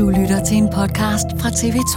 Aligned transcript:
Du 0.00 0.08
lytter 0.08 0.44
til 0.44 0.56
en 0.56 0.68
podcast 0.74 1.26
fra 1.40 1.48
TV2. 1.48 1.96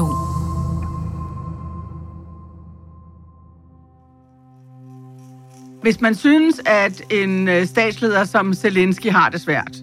Hvis 5.81 6.01
man 6.01 6.15
synes, 6.15 6.61
at 6.65 7.01
en 7.11 7.47
øh, 7.47 7.65
statsleder 7.65 8.23
som 8.23 8.53
Zelensky 8.53 9.09
har 9.11 9.29
det 9.29 9.41
svært, 9.41 9.75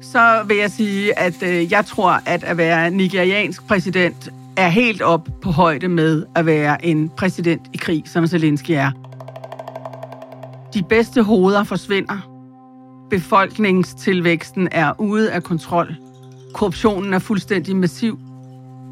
så 0.00 0.44
vil 0.46 0.56
jeg 0.56 0.70
sige, 0.70 1.18
at 1.18 1.42
øh, 1.42 1.72
jeg 1.72 1.86
tror, 1.86 2.20
at 2.26 2.44
at 2.44 2.56
være 2.56 2.90
nigeriansk 2.90 3.66
præsident 3.66 4.28
er 4.56 4.68
helt 4.68 5.02
op 5.02 5.28
på 5.42 5.50
højde 5.50 5.88
med 5.88 6.26
at 6.34 6.46
være 6.46 6.84
en 6.84 7.08
præsident 7.08 7.62
i 7.72 7.76
krig, 7.76 8.02
som 8.06 8.26
Zelensky 8.26 8.70
er. 8.70 8.90
De 10.74 10.82
bedste 10.82 11.22
hoveder 11.22 11.64
forsvinder. 11.64 12.28
Befolkningstilvæksten 13.10 14.68
er 14.72 15.00
ude 15.00 15.32
af 15.32 15.42
kontrol. 15.42 15.96
Korruptionen 16.54 17.14
er 17.14 17.18
fuldstændig 17.18 17.76
massiv. 17.76 18.18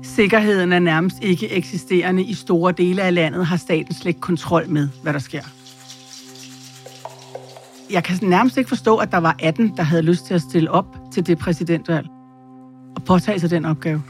Sikkerheden 0.03 0.73
er 0.73 0.79
nærmest 0.79 1.17
ikke 1.23 1.51
eksisterende. 1.51 2.23
I 2.23 2.35
store 2.35 2.73
dele 2.73 3.03
af 3.03 3.15
landet 3.15 3.47
har 3.47 3.57
staten 3.57 3.95
slet 3.95 4.07
ikke 4.07 4.21
kontrol 4.21 4.69
med, 4.69 4.89
hvad 5.03 5.13
der 5.13 5.19
sker. 5.19 5.43
Jeg 7.91 8.05
kan 8.05 8.19
nærmest 8.23 8.57
ikke 8.57 8.69
forstå, 8.69 8.97
at 8.97 9.13
der 9.13 9.19
var 9.19 9.37
18, 9.43 9.77
der 9.77 9.83
havde 9.83 10.03
lyst 10.03 10.27
til 10.27 10.35
at 10.35 10.43
stille 10.43 10.71
op 10.71 10.97
til 11.13 11.27
det 11.27 11.39
præsidentvalg 11.39 12.07
og 12.97 13.05
påtage 13.05 13.39
sig 13.39 13.51
den 13.51 13.65
opgave. 13.65 14.03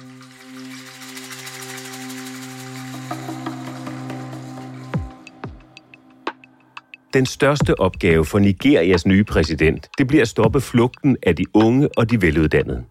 Den 7.15 7.27
største 7.27 7.81
opgave 7.81 8.25
for 8.25 8.39
Nigerias 8.39 9.07
nye 9.07 9.25
præsident, 9.25 9.89
det 9.99 10.07
bliver 10.09 10.23
at 10.23 10.29
stoppe 10.29 10.61
flugten 10.61 11.17
af 11.23 11.37
de 11.37 11.45
unge 11.55 11.89
og 11.97 12.11
de 12.11 12.23
veluddannede. 12.23 12.85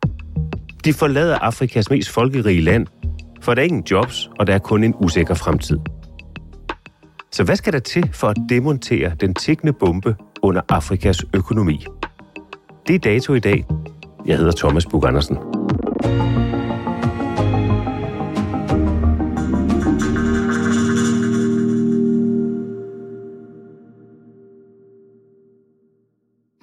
De 0.86 0.94
forlader 0.94 1.38
Afrikas 1.40 1.90
mest 1.90 2.10
folkerige 2.10 2.62
land, 2.62 2.88
for 3.42 3.54
der 3.54 3.62
er 3.62 3.66
ingen 3.66 3.84
jobs, 3.92 4.30
og 4.40 4.48
der 4.48 4.54
er 4.54 4.60
kun 4.60 4.84
en 4.84 4.94
usikker 5.00 5.34
fremtid. 5.34 5.80
Så 7.32 7.44
hvad 7.44 7.56
skal 7.56 7.74
der 7.74 7.80
til 7.80 8.10
for 8.14 8.28
at 8.28 8.38
demontere 8.50 9.12
den 9.20 9.34
tikkende 9.34 9.74
bombe 9.74 10.16
under 10.42 10.62
Afrikas 10.70 11.26
økonomi? 11.34 11.86
Det 12.88 12.96
er 12.96 13.00
dato 13.00 13.34
i 13.34 13.40
dag. 13.40 13.66
Jeg 14.26 14.38
hedder 14.38 14.52
Thomas 14.52 14.86
Bug 14.86 15.08
Andersen. 15.08 15.38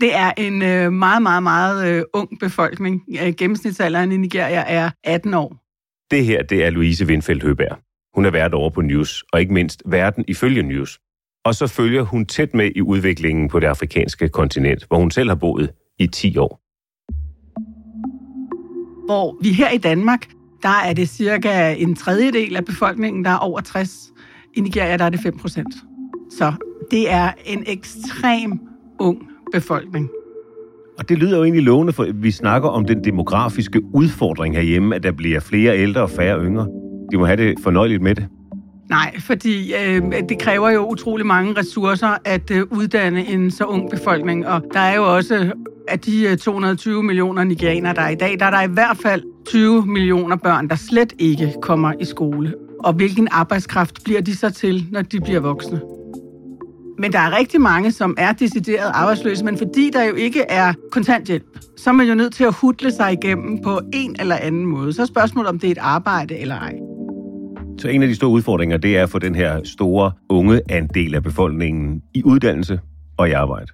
Det 0.00 0.14
er 0.14 0.32
en 0.36 0.62
øh, 0.62 0.92
meget, 0.92 1.22
meget, 1.22 1.42
meget 1.42 1.88
øh, 1.88 2.02
ung 2.12 2.28
befolkning. 2.40 3.02
Gennemsnitsalderen 3.38 4.12
i 4.12 4.16
Nigeria 4.16 4.64
er 4.66 4.90
18 5.04 5.34
år. 5.34 5.56
Det 6.10 6.24
her, 6.24 6.42
det 6.42 6.64
er 6.64 6.70
Louise 6.70 7.06
Windfeldt 7.06 7.42
Høberg. 7.42 7.78
Hun 8.14 8.24
er 8.24 8.30
vært 8.30 8.54
over 8.54 8.70
på 8.70 8.80
News, 8.80 9.24
og 9.32 9.40
ikke 9.40 9.52
mindst 9.52 9.82
verden 9.86 10.24
ifølge 10.28 10.62
News. 10.62 10.98
Og 11.44 11.54
så 11.54 11.66
følger 11.66 12.02
hun 12.02 12.26
tæt 12.26 12.54
med 12.54 12.70
i 12.76 12.82
udviklingen 12.82 13.48
på 13.48 13.60
det 13.60 13.66
afrikanske 13.66 14.28
kontinent, 14.28 14.86
hvor 14.88 14.98
hun 14.98 15.10
selv 15.10 15.28
har 15.28 15.36
boet 15.36 15.70
i 15.98 16.06
10 16.06 16.36
år. 16.36 16.60
Hvor 19.06 19.38
vi 19.42 19.52
her 19.52 19.70
i 19.70 19.78
Danmark, 19.78 20.28
der 20.62 20.80
er 20.84 20.92
det 20.92 21.08
cirka 21.08 21.74
en 21.78 21.96
tredjedel 21.96 22.56
af 22.56 22.64
befolkningen, 22.64 23.24
der 23.24 23.30
er 23.30 23.36
over 23.38 23.60
60. 23.60 24.12
I 24.56 24.60
Nigeria, 24.60 24.96
der 24.96 25.04
er 25.04 25.10
det 25.10 25.20
5 25.20 25.38
procent. 25.38 25.74
Så 26.30 26.52
det 26.90 27.10
er 27.10 27.32
en 27.44 27.64
ekstrem 27.66 28.60
ung 28.98 29.22
befolkning. 29.52 30.10
Og 30.98 31.08
det 31.08 31.18
lyder 31.18 31.36
jo 31.36 31.42
egentlig 31.42 31.64
lovende, 31.64 31.92
for 31.92 32.06
vi 32.14 32.30
snakker 32.30 32.68
om 32.68 32.84
den 32.84 33.04
demografiske 33.04 33.80
udfordring 33.94 34.54
herhjemme, 34.54 34.94
at 34.94 35.02
der 35.02 35.12
bliver 35.12 35.40
flere 35.40 35.78
ældre 35.78 36.02
og 36.02 36.10
færre 36.10 36.44
yngre. 36.44 36.66
De 37.12 37.18
må 37.18 37.26
have 37.26 37.36
det 37.36 37.54
fornøjeligt 37.62 38.02
med 38.02 38.14
det. 38.14 38.26
Nej, 38.88 39.20
fordi 39.20 39.74
øh, 39.74 40.02
det 40.28 40.38
kræver 40.40 40.70
jo 40.70 40.86
utrolig 40.86 41.26
mange 41.26 41.52
ressourcer 41.60 42.16
at 42.24 42.50
øh, 42.50 42.62
uddanne 42.70 43.26
en 43.26 43.50
så 43.50 43.64
ung 43.64 43.90
befolkning. 43.90 44.46
Og 44.46 44.62
der 44.72 44.80
er 44.80 44.96
jo 44.96 45.14
også, 45.16 45.52
af 45.88 46.00
de 46.00 46.28
øh, 46.28 46.36
220 46.36 47.02
millioner 47.02 47.44
nigerianere, 47.44 47.94
der 47.94 48.02
er 48.02 48.08
i 48.08 48.14
dag, 48.14 48.36
der 48.40 48.46
er 48.46 48.50
der 48.50 48.62
i 48.62 48.72
hvert 48.72 48.96
fald 48.96 49.22
20 49.46 49.86
millioner 49.86 50.36
børn, 50.36 50.68
der 50.68 50.74
slet 50.74 51.12
ikke 51.18 51.52
kommer 51.62 51.92
i 52.00 52.04
skole. 52.04 52.54
Og 52.84 52.92
hvilken 52.92 53.28
arbejdskraft 53.30 54.04
bliver 54.04 54.20
de 54.20 54.36
så 54.36 54.50
til, 54.50 54.86
når 54.92 55.02
de 55.02 55.20
bliver 55.20 55.40
voksne? 55.40 55.80
Men 56.98 57.12
der 57.12 57.18
er 57.18 57.38
rigtig 57.38 57.60
mange, 57.60 57.92
som 57.92 58.14
er 58.18 58.32
decideret 58.32 58.90
arbejdsløse, 58.94 59.44
men 59.44 59.58
fordi 59.58 59.90
der 59.92 60.04
jo 60.04 60.14
ikke 60.14 60.40
er 60.48 60.72
kontanthjælp, 60.92 61.44
så 61.76 61.90
er 61.90 61.94
man 61.94 62.06
jo 62.06 62.14
nødt 62.14 62.34
til 62.34 62.44
at 62.44 62.54
hudle 62.54 62.92
sig 62.92 63.12
igennem 63.12 63.62
på 63.62 63.80
en 63.92 64.16
eller 64.18 64.36
anden 64.36 64.66
måde. 64.66 64.92
Så 64.92 65.02
er 65.02 65.06
spørgsmålet, 65.06 65.48
om 65.48 65.58
det 65.58 65.66
er 65.66 65.70
et 65.70 65.78
arbejde 65.78 66.38
eller 66.38 66.54
ej. 66.54 66.74
Så 67.78 67.88
en 67.88 68.02
af 68.02 68.08
de 68.08 68.14
store 68.14 68.30
udfordringer, 68.30 68.76
det 68.76 68.96
er 68.96 69.02
at 69.02 69.10
få 69.10 69.18
den 69.18 69.34
her 69.34 69.60
store 69.64 70.12
unge 70.28 70.60
andel 70.68 71.14
af 71.14 71.22
befolkningen 71.22 72.02
i 72.14 72.22
uddannelse 72.24 72.80
og 73.18 73.28
i 73.28 73.32
arbejde. 73.32 73.66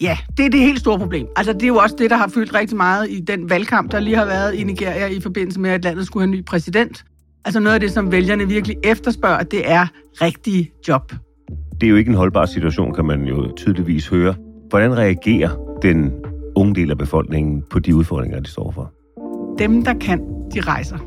Ja, 0.00 0.18
det 0.36 0.46
er 0.46 0.50
det 0.50 0.60
helt 0.60 0.80
store 0.80 0.98
problem. 0.98 1.26
Altså, 1.36 1.52
det 1.52 1.62
er 1.62 1.66
jo 1.66 1.76
også 1.76 1.96
det, 1.98 2.10
der 2.10 2.16
har 2.16 2.28
fyldt 2.28 2.54
rigtig 2.54 2.76
meget 2.76 3.10
i 3.10 3.20
den 3.20 3.50
valgkamp, 3.50 3.92
der 3.92 4.00
lige 4.00 4.16
har 4.16 4.24
været 4.24 4.54
i 4.54 4.64
Nigeria 4.64 5.06
i 5.06 5.20
forbindelse 5.20 5.60
med, 5.60 5.70
at 5.70 5.84
landet 5.84 6.06
skulle 6.06 6.22
have 6.22 6.32
en 6.32 6.38
ny 6.38 6.44
præsident. 6.44 7.04
Altså 7.44 7.60
noget 7.60 7.74
af 7.74 7.80
det, 7.80 7.90
som 7.90 8.12
vælgerne 8.12 8.48
virkelig 8.48 8.76
efterspørger, 8.84 9.42
det 9.42 9.70
er 9.70 9.86
rigtige 10.22 10.70
job. 10.88 11.12
Det 11.80 11.86
er 11.86 11.90
jo 11.90 11.96
ikke 11.96 12.08
en 12.08 12.14
holdbar 12.14 12.46
situation, 12.46 12.94
kan 12.94 13.04
man 13.04 13.24
jo 13.24 13.52
tydeligvis 13.56 14.08
høre. 14.08 14.34
Hvordan 14.70 14.96
reagerer 14.96 15.78
den 15.82 16.12
unge 16.56 16.74
del 16.74 16.90
af 16.90 16.98
befolkningen 16.98 17.64
på 17.70 17.78
de 17.78 17.96
udfordringer, 17.96 18.40
de 18.40 18.50
står 18.50 18.70
for? 18.70 18.92
Dem, 19.58 19.84
der 19.84 19.94
kan, 19.94 20.18
de 20.54 20.60
rejser. 20.60 20.98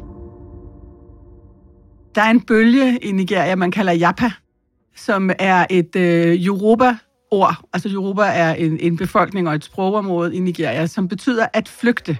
Der 2.15 2.21
er 2.21 2.29
en 2.29 2.41
bølge 2.41 2.97
i 2.97 3.11
Nigeria, 3.11 3.55
man 3.55 3.71
kalder 3.71 3.93
Japa, 3.93 4.31
som 4.95 5.29
er 5.39 5.65
et 5.69 5.95
øh, 5.95 6.45
Yoruba-ord. 6.45 7.55
Altså 7.73 7.89
Yoruba 7.93 8.23
er 8.23 8.53
en, 8.53 8.77
en 8.79 8.97
befolkning 8.97 9.47
og 9.49 9.55
et 9.55 9.63
sprogområde 9.63 10.35
i 10.35 10.39
Nigeria, 10.39 10.87
som 10.87 11.07
betyder 11.07 11.45
at 11.53 11.67
flygte. 11.67 12.17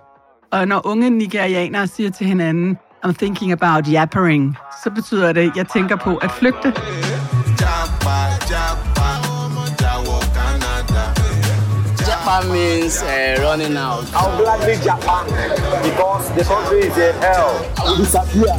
Og 0.52 0.68
når 0.68 0.82
unge 0.88 1.10
nigerianere 1.10 1.88
siger 1.88 2.10
til 2.10 2.28
hinanden, 2.28 2.78
I'm 3.06 3.14
thinking 3.14 3.52
about 3.52 3.88
yappering, 3.88 4.58
så 4.84 4.92
betyder 4.92 5.34
det, 5.34 5.52
jeg 5.56 5.68
tænker 5.68 5.96
på 5.96 6.18
at 6.18 6.32
flygte. 6.32 6.74
Japan 12.10 12.44
means 12.52 12.96
uh, 13.04 13.10
running 13.46 13.78
out. 13.78 14.04
I'll 14.20 14.38
gladly 14.42 14.76
Japan 14.88 15.26
because 15.88 16.26
the 16.38 16.44
country 16.52 16.80
is 16.90 16.98
a 16.98 17.12
hell. 17.24 17.52
I 17.78 17.82
will 17.88 17.98
disappear. 17.98 18.52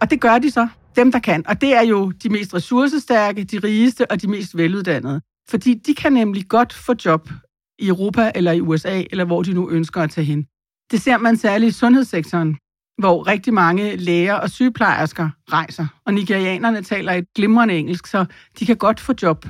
Og 0.00 0.10
det 0.10 0.20
gør 0.20 0.38
de 0.38 0.50
så, 0.50 0.68
dem 0.96 1.12
der 1.12 1.18
kan. 1.18 1.46
Og 1.48 1.60
det 1.60 1.74
er 1.74 1.82
jo 1.82 2.10
de 2.10 2.28
mest 2.28 2.54
ressourcestærke, 2.54 3.44
de 3.44 3.58
rigeste 3.58 4.10
og 4.10 4.22
de 4.22 4.28
mest 4.28 4.56
veluddannede. 4.56 5.20
Fordi 5.48 5.74
de 5.86 5.94
kan 5.94 6.12
nemlig 6.12 6.48
godt 6.48 6.72
få 6.72 6.94
job 7.04 7.30
i 7.78 7.88
Europa 7.88 8.32
eller 8.34 8.52
i 8.52 8.60
USA, 8.60 9.02
eller 9.10 9.24
hvor 9.24 9.42
de 9.42 9.52
nu 9.52 9.70
ønsker 9.70 10.02
at 10.02 10.10
tage 10.10 10.24
hen. 10.24 10.46
Det 10.90 11.02
ser 11.02 11.18
man 11.18 11.36
særligt 11.36 11.74
i 11.74 11.78
sundhedssektoren, 11.78 12.56
hvor 12.98 13.26
rigtig 13.26 13.54
mange 13.54 13.96
læger 13.96 14.34
og 14.34 14.50
sygeplejersker 14.50 15.30
rejser. 15.52 15.86
Og 16.06 16.14
nigerianerne 16.14 16.82
taler 16.82 17.12
et 17.12 17.26
glimrende 17.34 17.74
engelsk, 17.74 18.06
så 18.06 18.24
de 18.58 18.66
kan 18.66 18.76
godt 18.76 19.00
få 19.00 19.14
job. 19.22 19.46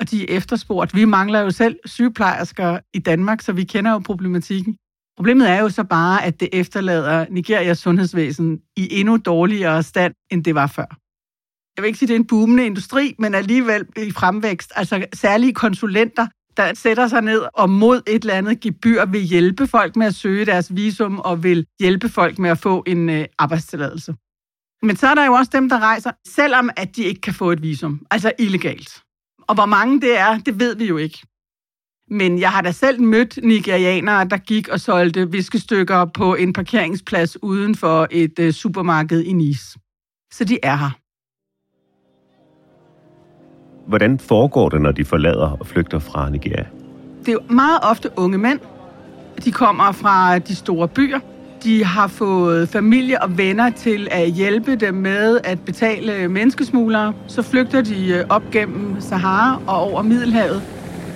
Og 0.00 0.10
de 0.10 0.22
er 0.22 0.36
efterspurgt. 0.36 0.94
Vi 0.94 1.04
mangler 1.04 1.40
jo 1.40 1.50
selv 1.50 1.76
sygeplejersker 1.84 2.78
i 2.94 2.98
Danmark, 2.98 3.40
så 3.40 3.52
vi 3.52 3.64
kender 3.64 3.92
jo 3.92 3.98
problematikken. 3.98 4.76
Problemet 5.16 5.50
er 5.50 5.60
jo 5.60 5.68
så 5.68 5.84
bare, 5.84 6.24
at 6.24 6.40
det 6.40 6.48
efterlader 6.52 7.26
Nigerias 7.30 7.78
sundhedsvæsen 7.78 8.60
i 8.76 8.88
endnu 9.00 9.16
dårligere 9.16 9.82
stand, 9.82 10.14
end 10.30 10.44
det 10.44 10.54
var 10.54 10.66
før. 10.66 10.96
Jeg 11.76 11.82
vil 11.82 11.86
ikke 11.86 11.98
sige, 11.98 12.06
at 12.06 12.08
det 12.08 12.14
er 12.14 12.20
en 12.20 12.26
boomende 12.26 12.66
industri, 12.66 13.14
men 13.18 13.34
alligevel 13.34 13.86
i 13.96 14.10
fremvækst. 14.10 14.72
Altså 14.76 15.06
særlige 15.14 15.54
konsulenter, 15.54 16.26
der 16.56 16.74
sætter 16.74 17.08
sig 17.08 17.22
ned 17.22 17.42
og 17.54 17.70
mod 17.70 18.02
et 18.06 18.22
eller 18.22 18.34
andet 18.34 18.60
gebyr 18.60 19.04
vil 19.04 19.20
hjælpe 19.20 19.66
folk 19.66 19.96
med 19.96 20.06
at 20.06 20.14
søge 20.14 20.46
deres 20.46 20.76
visum 20.76 21.18
og 21.18 21.42
vil 21.42 21.66
hjælpe 21.80 22.08
folk 22.08 22.38
med 22.38 22.50
at 22.50 22.58
få 22.58 22.84
en 22.86 23.08
øh, 23.08 23.24
arbejdstilladelse. 23.38 24.14
Men 24.82 24.96
så 24.96 25.06
er 25.06 25.14
der 25.14 25.26
jo 25.26 25.32
også 25.32 25.50
dem, 25.54 25.68
der 25.68 25.78
rejser, 25.78 26.10
selvom 26.26 26.70
at 26.76 26.96
de 26.96 27.02
ikke 27.02 27.20
kan 27.20 27.34
få 27.34 27.50
et 27.50 27.62
visum, 27.62 28.06
altså 28.10 28.32
illegalt. 28.38 29.02
Og 29.48 29.54
hvor 29.54 29.66
mange 29.66 30.00
det 30.00 30.18
er, 30.18 30.38
det 30.38 30.60
ved 30.60 30.76
vi 30.76 30.84
jo 30.84 30.96
ikke. 30.96 31.18
Men 32.10 32.38
jeg 32.38 32.50
har 32.50 32.62
da 32.62 32.72
selv 32.72 33.02
mødt 33.02 33.38
nigerianere, 33.42 34.24
der 34.24 34.36
gik 34.36 34.68
og 34.68 34.80
solgte 34.80 35.30
viskestykker 35.30 36.04
på 36.04 36.34
en 36.34 36.52
parkeringsplads 36.52 37.42
uden 37.42 37.74
for 37.74 38.08
et 38.10 38.38
øh, 38.38 38.52
supermarked 38.52 39.22
i 39.22 39.32
Nice. 39.32 39.78
Så 40.32 40.44
de 40.44 40.58
er 40.62 40.76
her. 40.76 41.05
Hvordan 43.86 44.18
foregår 44.18 44.68
det, 44.68 44.80
når 44.80 44.92
de 44.92 45.04
forlader 45.04 45.56
og 45.60 45.66
flygter 45.66 45.98
fra 45.98 46.30
Nigeria? 46.30 46.64
Det 47.20 47.28
er 47.28 47.32
jo 47.32 47.54
meget 47.54 47.78
ofte 47.82 48.10
unge 48.16 48.38
mænd. 48.38 48.58
De 49.44 49.52
kommer 49.52 49.92
fra 49.92 50.38
de 50.38 50.54
store 50.54 50.88
byer. 50.88 51.18
De 51.64 51.84
har 51.84 52.06
fået 52.06 52.68
familie 52.68 53.22
og 53.22 53.38
venner 53.38 53.70
til 53.70 54.08
at 54.10 54.30
hjælpe 54.30 54.76
dem 54.76 54.94
med 54.94 55.40
at 55.44 55.60
betale 55.60 56.28
menneskesmuglere. 56.28 57.12
Så 57.26 57.42
flygter 57.42 57.82
de 57.82 58.08
øh, 58.08 58.24
op 58.28 58.42
gennem 58.52 59.00
Sahara 59.00 59.60
og 59.66 59.76
over 59.76 60.02
Middelhavet 60.02 60.62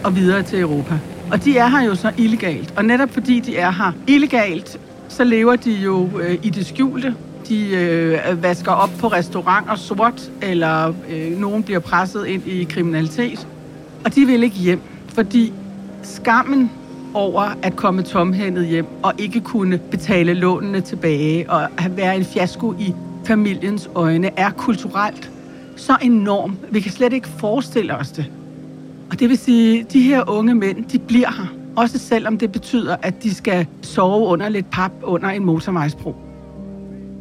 og 0.04 0.16
videre 0.16 0.42
til 0.42 0.60
Europa. 0.60 0.98
Og 1.32 1.44
de 1.44 1.58
er 1.58 1.68
her 1.68 1.82
jo 1.82 1.94
så 1.94 2.12
illegalt. 2.18 2.74
Og 2.76 2.84
netop 2.84 3.10
fordi 3.10 3.40
de 3.40 3.56
er 3.56 3.70
her 3.70 3.92
illegalt, 4.06 4.80
så 5.08 5.24
lever 5.24 5.56
de 5.56 5.72
jo 5.72 6.08
øh, 6.20 6.38
i 6.42 6.50
det 6.50 6.66
skjulte. 6.66 7.14
De 7.50 7.70
øh, 7.70 8.42
vasker 8.42 8.72
op 8.72 8.90
på 8.98 9.08
restauranter 9.08 9.74
sort, 9.74 10.30
eller 10.42 10.94
øh, 11.10 11.38
nogen 11.40 11.62
bliver 11.62 11.80
presset 11.80 12.26
ind 12.26 12.46
i 12.46 12.64
kriminalitet. 12.64 13.48
Og 14.04 14.14
de 14.14 14.26
vil 14.26 14.42
ikke 14.42 14.56
hjem, 14.56 14.80
fordi 15.08 15.52
skammen 16.02 16.70
over 17.14 17.42
at 17.62 17.76
komme 17.76 18.02
tomhændet 18.02 18.66
hjem 18.66 18.86
og 19.02 19.12
ikke 19.18 19.40
kunne 19.40 19.78
betale 19.78 20.34
lånene 20.34 20.80
tilbage 20.80 21.50
og 21.50 21.68
være 21.90 22.16
en 22.16 22.24
fiasko 22.24 22.74
i 22.78 22.94
familiens 23.24 23.90
øjne 23.94 24.30
er 24.38 24.50
kulturelt 24.50 25.30
så 25.76 25.96
enorm. 26.02 26.56
Vi 26.70 26.80
kan 26.80 26.92
slet 26.92 27.12
ikke 27.12 27.28
forestille 27.28 27.96
os 27.96 28.10
det. 28.10 28.30
Og 29.10 29.20
det 29.20 29.28
vil 29.28 29.38
sige, 29.38 29.80
at 29.80 29.92
de 29.92 30.02
her 30.02 30.30
unge 30.30 30.54
mænd, 30.54 30.84
de 30.84 30.98
bliver 30.98 31.30
her. 31.30 31.46
Også 31.76 31.98
selvom 31.98 32.38
det 32.38 32.52
betyder, 32.52 32.96
at 33.02 33.22
de 33.22 33.34
skal 33.34 33.66
sove 33.82 34.26
under 34.28 34.48
lidt 34.48 34.70
pap 34.70 34.92
under 35.02 35.28
en 35.28 35.44
motorvejsbro. 35.44 36.29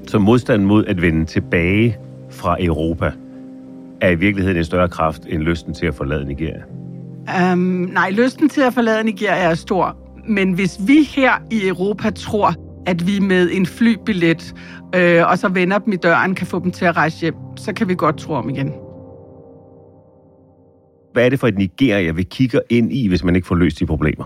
Så 0.10 0.20
modstanden 0.20 0.68
mod 0.68 0.86
at 0.86 1.02
vende 1.02 1.26
tilbage 1.26 1.98
fra 2.30 2.64
Europa 2.64 3.12
er 4.02 4.10
i 4.10 4.16
virkeligheden 4.16 4.58
en 4.58 4.64
større 4.64 4.90
kraft 4.90 5.22
end 5.28 5.42
lysten 5.42 5.74
til 5.74 5.86
at 5.86 5.96
forlade 5.96 6.26
Nigeria? 6.26 6.64
Um, 7.54 7.60
nej, 7.94 8.10
lysten 8.10 8.50
til 8.50 8.62
at 8.62 8.74
forlade 8.74 9.04
Nigeria 9.04 9.50
er 9.50 9.56
stor. 9.56 9.98
Men 10.28 10.54
hvis 10.54 10.80
vi 10.88 11.04
her 11.04 11.32
i 11.52 11.68
Europa 11.68 12.10
tror, 12.10 12.54
at 12.86 13.08
vi 13.08 13.20
med 13.20 13.50
en 13.52 13.66
flybillet 13.66 14.56
øh, 14.96 15.30
og 15.30 15.38
så 15.38 15.48
vender 15.48 15.78
dem 15.78 15.94
i 15.94 15.96
døren, 15.96 16.36
kan 16.36 16.48
få 16.48 16.60
dem 16.60 16.72
til 16.72 16.86
at 16.86 16.98
rejse 16.98 17.22
hjem, 17.22 17.36
så 17.58 17.74
kan 17.74 17.90
vi 17.90 17.96
godt 17.96 18.18
tro 18.18 18.34
om 18.34 18.50
igen. 18.50 18.74
Hvad 21.14 21.26
er 21.26 21.30
det 21.30 21.40
for 21.40 21.48
et 21.48 21.58
Nigeria, 21.58 22.12
vi 22.12 22.24
kigger 22.24 22.60
ind 22.70 22.94
i, 22.94 23.08
hvis 23.08 23.24
man 23.24 23.36
ikke 23.36 23.48
får 23.48 23.56
løst 23.56 23.80
de 23.80 23.86
problemer? 23.86 24.26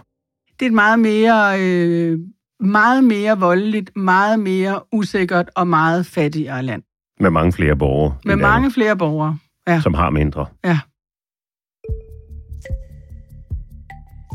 Det 0.60 0.66
er 0.66 0.70
et 0.70 0.74
meget 0.74 1.00
mere, 1.00 1.62
øh, 1.62 2.20
meget 2.64 3.04
mere 3.04 3.40
voldeligt, 3.40 3.92
meget 3.96 4.40
mere 4.40 4.80
usikkert 4.92 5.50
og 5.56 5.68
meget 5.68 6.06
fattigere 6.06 6.64
land. 6.64 6.84
Med 7.20 7.30
mange 7.30 7.54
flere 7.54 7.76
borgere. 7.76 8.16
Med 8.26 8.36
mange 8.36 8.72
flere 8.72 8.98
borgere, 8.98 9.38
ja. 9.68 9.82
Som 9.82 9.94
har 9.94 10.10
mindre. 10.10 10.46
Ja. 10.66 10.80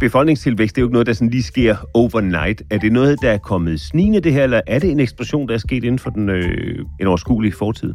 Befolkningstilvækst, 0.00 0.76
det 0.76 0.80
er 0.80 0.82
jo 0.82 0.86
ikke 0.86 0.92
noget, 0.92 1.06
der 1.06 1.12
sådan 1.12 1.30
lige 1.30 1.42
sker 1.42 1.76
overnight. 1.94 2.62
Er 2.70 2.78
det 2.78 2.92
noget, 2.92 3.22
der 3.22 3.30
er 3.30 3.38
kommet 3.38 3.80
snigende 3.80 4.20
det 4.20 4.32
her, 4.32 4.44
eller 4.44 4.60
er 4.66 4.78
det 4.78 4.90
en 4.90 5.00
eksplosion, 5.00 5.48
der 5.48 5.54
er 5.54 5.58
sket 5.58 5.84
inden 5.84 5.98
for 5.98 6.10
den 6.10 6.28
øh, 6.28 6.84
en 7.00 7.06
overskuelige 7.06 7.52
fortid? 7.52 7.94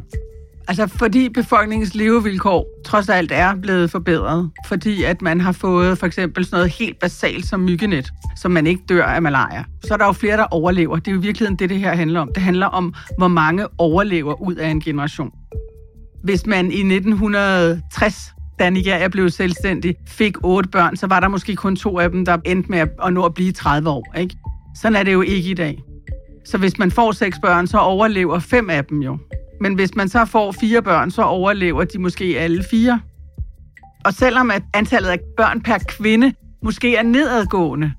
Altså 0.68 0.86
fordi 0.86 1.28
befolkningens 1.28 1.94
levevilkår 1.94 2.66
trods 2.84 3.08
alt 3.08 3.32
er 3.32 3.54
blevet 3.54 3.90
forbedret. 3.90 4.50
Fordi 4.68 5.04
at 5.04 5.22
man 5.22 5.40
har 5.40 5.52
fået 5.52 5.98
for 5.98 6.06
eksempel 6.06 6.44
sådan 6.44 6.56
noget 6.56 6.72
helt 6.72 6.98
basalt 7.00 7.46
som 7.46 7.60
myggenet, 7.60 8.12
som 8.36 8.50
man 8.50 8.66
ikke 8.66 8.82
dør 8.88 9.04
af 9.04 9.22
malaria. 9.22 9.64
Så 9.86 9.94
er 9.94 9.98
der 9.98 10.06
jo 10.06 10.12
flere, 10.12 10.36
der 10.36 10.44
overlever. 10.44 10.96
Det 10.96 11.08
er 11.08 11.12
jo 11.12 11.18
i 11.18 11.22
virkeligheden 11.22 11.58
det, 11.58 11.70
det 11.70 11.78
her 11.78 11.94
handler 11.94 12.20
om. 12.20 12.30
Det 12.34 12.42
handler 12.42 12.66
om, 12.66 12.94
hvor 13.18 13.28
mange 13.28 13.66
overlever 13.78 14.42
ud 14.42 14.54
af 14.54 14.68
en 14.68 14.80
generation. 14.80 15.30
Hvis 16.24 16.46
man 16.46 16.66
i 16.72 16.94
1960 16.94 18.34
da 18.58 18.70
Nigeria 18.70 19.08
blev 19.08 19.30
selvstændig, 19.30 19.94
fik 20.08 20.36
otte 20.42 20.68
børn, 20.68 20.96
så 20.96 21.06
var 21.06 21.20
der 21.20 21.28
måske 21.28 21.56
kun 21.56 21.76
to 21.76 21.98
af 21.98 22.10
dem, 22.10 22.24
der 22.24 22.38
endte 22.44 22.70
med 22.70 22.78
at 22.78 23.12
nå 23.12 23.24
at 23.24 23.34
blive 23.34 23.52
30 23.52 23.90
år. 23.90 24.14
Ikke? 24.18 24.36
Sådan 24.76 24.96
er 24.96 25.02
det 25.02 25.12
jo 25.12 25.20
ikke 25.20 25.50
i 25.50 25.54
dag. 25.54 25.82
Så 26.44 26.58
hvis 26.58 26.78
man 26.78 26.90
får 26.90 27.12
seks 27.12 27.38
børn, 27.42 27.66
så 27.66 27.78
overlever 27.78 28.38
fem 28.38 28.70
af 28.70 28.84
dem 28.84 29.02
jo. 29.02 29.18
Men 29.60 29.74
hvis 29.74 29.94
man 29.94 30.08
så 30.08 30.24
får 30.24 30.52
fire 30.52 30.82
børn, 30.82 31.10
så 31.10 31.22
overlever 31.22 31.84
de 31.84 31.98
måske 31.98 32.24
alle 32.38 32.64
fire. 32.70 33.00
Og 34.04 34.14
selvom 34.14 34.50
at 34.50 34.62
antallet 34.74 35.08
af 35.08 35.18
børn 35.36 35.60
per 35.60 35.78
kvinde 35.88 36.32
måske 36.62 36.96
er 36.96 37.02
nedadgående, 37.02 37.92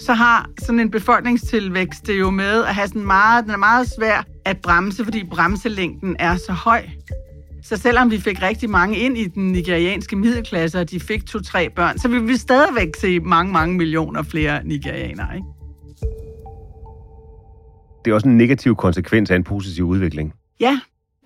så 0.00 0.12
har 0.12 0.48
sådan 0.58 0.80
en 0.80 0.90
befolkningstilvækst 0.90 2.06
det 2.06 2.18
jo 2.18 2.30
med 2.30 2.64
at 2.64 2.74
have 2.74 2.88
sådan 2.88 3.06
meget, 3.06 3.44
den 3.44 3.52
er 3.52 3.56
meget 3.56 3.86
svær 3.98 4.24
at 4.44 4.56
bremse, 4.62 5.04
fordi 5.04 5.24
bremselængden 5.24 6.16
er 6.18 6.36
så 6.36 6.52
høj. 6.52 6.82
Så 7.62 7.76
selvom 7.76 8.10
vi 8.10 8.20
fik 8.20 8.42
rigtig 8.42 8.70
mange 8.70 8.98
ind 8.98 9.18
i 9.18 9.28
den 9.28 9.52
nigerianske 9.52 10.16
middelklasse, 10.16 10.80
og 10.80 10.90
de 10.90 11.00
fik 11.00 11.26
to-tre 11.26 11.70
børn, 11.76 11.98
så 11.98 12.08
vil 12.08 12.28
vi 12.28 12.36
stadigvæk 12.36 12.88
se 13.00 13.20
mange, 13.20 13.52
mange 13.52 13.76
millioner 13.76 14.22
flere 14.22 14.64
nigerianere. 14.64 15.34
Ikke? 15.34 15.46
Det 18.04 18.10
er 18.10 18.14
også 18.14 18.28
en 18.28 18.36
negativ 18.36 18.76
konsekvens 18.76 19.30
af 19.30 19.36
en 19.36 19.44
positiv 19.44 19.84
udvikling. 19.84 20.32
Ja, 20.60 20.80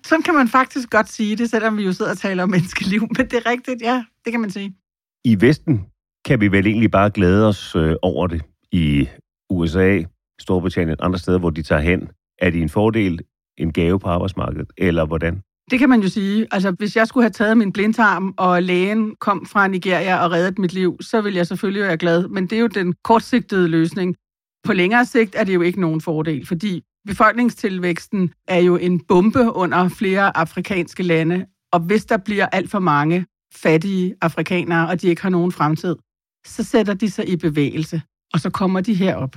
sådan 0.05 0.23
kan 0.23 0.33
man 0.33 0.47
faktisk 0.47 0.89
godt 0.89 1.09
sige 1.09 1.35
det, 1.35 1.49
selvom 1.49 1.77
vi 1.77 1.83
jo 1.83 1.93
sidder 1.93 2.11
og 2.11 2.17
taler 2.17 2.43
om 2.43 2.49
menneskeliv. 2.49 3.01
Men 3.17 3.27
det 3.29 3.33
er 3.33 3.45
rigtigt, 3.45 3.81
ja, 3.81 4.03
det 4.25 4.31
kan 4.33 4.41
man 4.41 4.49
sige. 4.49 4.75
I 5.23 5.41
Vesten 5.41 5.85
kan 6.25 6.41
vi 6.41 6.47
vel 6.47 6.67
egentlig 6.67 6.91
bare 6.91 7.09
glæde 7.09 7.47
os 7.47 7.75
øh, 7.75 7.95
over 8.01 8.27
det. 8.27 8.41
I 8.71 9.07
USA, 9.49 10.03
Storbritannien, 10.41 10.97
andre 10.99 11.19
steder, 11.19 11.39
hvor 11.39 11.49
de 11.49 11.61
tager 11.63 11.81
hen. 11.81 12.09
Er 12.39 12.49
det 12.49 12.61
en 12.61 12.69
fordel, 12.69 13.19
en 13.57 13.73
gave 13.73 13.99
på 13.99 14.07
arbejdsmarkedet, 14.07 14.67
eller 14.77 15.05
hvordan? 15.05 15.41
Det 15.71 15.79
kan 15.79 15.89
man 15.89 16.01
jo 16.01 16.09
sige. 16.09 16.47
Altså, 16.51 16.71
hvis 16.71 16.95
jeg 16.95 17.07
skulle 17.07 17.23
have 17.23 17.31
taget 17.31 17.57
min 17.57 17.73
blindtarm, 17.73 18.33
og 18.37 18.63
lægen 18.63 19.15
kom 19.15 19.45
fra 19.45 19.67
Nigeria 19.67 20.23
og 20.23 20.31
reddet 20.31 20.59
mit 20.59 20.73
liv, 20.73 20.97
så 21.01 21.21
ville 21.21 21.37
jeg 21.37 21.47
selvfølgelig 21.47 21.83
være 21.83 21.97
glad. 21.97 22.27
Men 22.27 22.43
det 22.47 22.55
er 22.55 22.59
jo 22.59 22.67
den 22.67 22.93
kortsigtede 23.03 23.67
løsning. 23.67 24.15
På 24.63 24.73
længere 24.73 25.05
sigt 25.05 25.35
er 25.35 25.43
det 25.43 25.53
jo 25.53 25.61
ikke 25.61 25.81
nogen 25.81 26.01
fordel, 26.01 26.45
fordi 26.45 26.83
befolkningstilvæksten 27.05 28.33
er 28.47 28.59
jo 28.59 28.75
en 28.75 28.99
bombe 28.99 29.51
under 29.53 29.89
flere 29.89 30.37
afrikanske 30.37 31.03
lande, 31.03 31.45
og 31.71 31.79
hvis 31.79 32.05
der 32.05 32.17
bliver 32.17 32.45
alt 32.45 32.71
for 32.71 32.79
mange 32.79 33.25
fattige 33.55 34.15
afrikanere, 34.21 34.89
og 34.89 35.01
de 35.01 35.07
ikke 35.07 35.21
har 35.21 35.29
nogen 35.29 35.51
fremtid, 35.51 35.95
så 36.45 36.63
sætter 36.63 36.93
de 36.93 37.09
sig 37.09 37.29
i 37.29 37.35
bevægelse, 37.35 38.01
og 38.33 38.39
så 38.39 38.49
kommer 38.49 38.81
de 38.81 38.93
herop. 38.93 39.35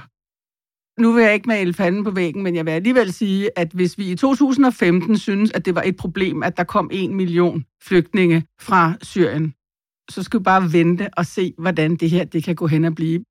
Nu 0.98 1.12
vil 1.12 1.24
jeg 1.24 1.34
ikke 1.34 1.48
male 1.48 1.74
fanden 1.74 2.04
på 2.04 2.10
væggen, 2.10 2.42
men 2.42 2.56
jeg 2.56 2.66
vil 2.66 2.70
alligevel 2.70 3.12
sige, 3.12 3.58
at 3.58 3.72
hvis 3.72 3.98
vi 3.98 4.10
i 4.10 4.16
2015 4.16 5.18
synes, 5.18 5.50
at 5.52 5.64
det 5.64 5.74
var 5.74 5.82
et 5.82 5.96
problem, 5.96 6.42
at 6.42 6.56
der 6.56 6.64
kom 6.64 6.90
en 6.92 7.14
million 7.14 7.64
flygtninge 7.82 8.44
fra 8.60 8.94
Syrien, 9.02 9.54
så 10.10 10.22
skal 10.22 10.40
vi 10.40 10.42
bare 10.42 10.72
vente 10.72 11.08
og 11.16 11.26
se, 11.26 11.54
hvordan 11.58 11.96
det 11.96 12.10
her 12.10 12.24
det 12.24 12.44
kan 12.44 12.54
gå 12.54 12.66
hen 12.66 12.84
og 12.84 12.94
blive. 12.94 13.24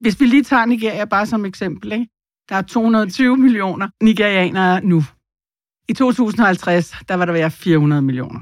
Hvis 0.00 0.20
vi 0.20 0.26
lige 0.26 0.44
tager 0.44 0.64
Nigeria 0.64 1.04
bare 1.04 1.26
som 1.26 1.44
eksempel, 1.44 1.92
ikke? 1.92 2.08
Der 2.48 2.56
er 2.56 2.62
220 2.62 3.36
millioner 3.36 3.88
nigerianere 4.02 4.84
nu. 4.84 5.02
I 5.88 5.92
2050, 5.92 6.94
der 7.08 7.14
var 7.14 7.24
der 7.24 7.32
være 7.32 7.50
400 7.50 8.02
millioner. 8.02 8.40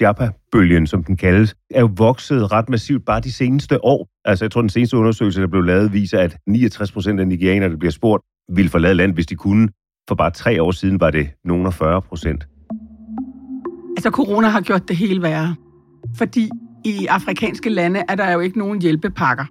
Japa-bølgen, 0.00 0.86
som 0.86 1.04
den 1.04 1.16
kaldes, 1.16 1.54
er 1.70 1.80
jo 1.80 1.90
vokset 1.96 2.52
ret 2.52 2.68
massivt 2.68 3.04
bare 3.04 3.20
de 3.20 3.32
seneste 3.32 3.84
år. 3.84 4.08
Altså, 4.24 4.44
jeg 4.44 4.50
tror, 4.50 4.60
den 4.60 4.70
seneste 4.70 4.96
undersøgelse, 4.96 5.40
der 5.40 5.46
blev 5.46 5.62
lavet, 5.62 5.92
viser, 5.92 6.18
at 6.18 6.36
69 6.46 6.92
procent 6.92 7.20
af 7.20 7.28
nigerianere, 7.28 7.70
der 7.70 7.76
bliver 7.76 7.92
spurgt, 7.92 8.24
ville 8.48 8.70
forlade 8.70 8.94
landet, 8.94 9.16
hvis 9.16 9.26
de 9.26 9.34
kunne. 9.34 9.68
For 10.08 10.14
bare 10.14 10.30
tre 10.30 10.62
år 10.62 10.70
siden 10.70 11.00
var 11.00 11.10
det 11.10 11.30
nogen 11.44 11.66
af 11.66 11.74
40 11.74 12.02
procent. 12.02 12.48
Altså, 13.96 14.10
corona 14.10 14.48
har 14.48 14.60
gjort 14.60 14.88
det 14.88 14.96
hele 14.96 15.22
værre. 15.22 15.54
Fordi 16.16 16.50
i 16.84 17.06
afrikanske 17.06 17.70
lande 17.70 18.02
er 18.08 18.14
der 18.14 18.32
jo 18.32 18.40
ikke 18.40 18.58
nogen 18.58 18.82
hjælpepakker. 18.82 19.44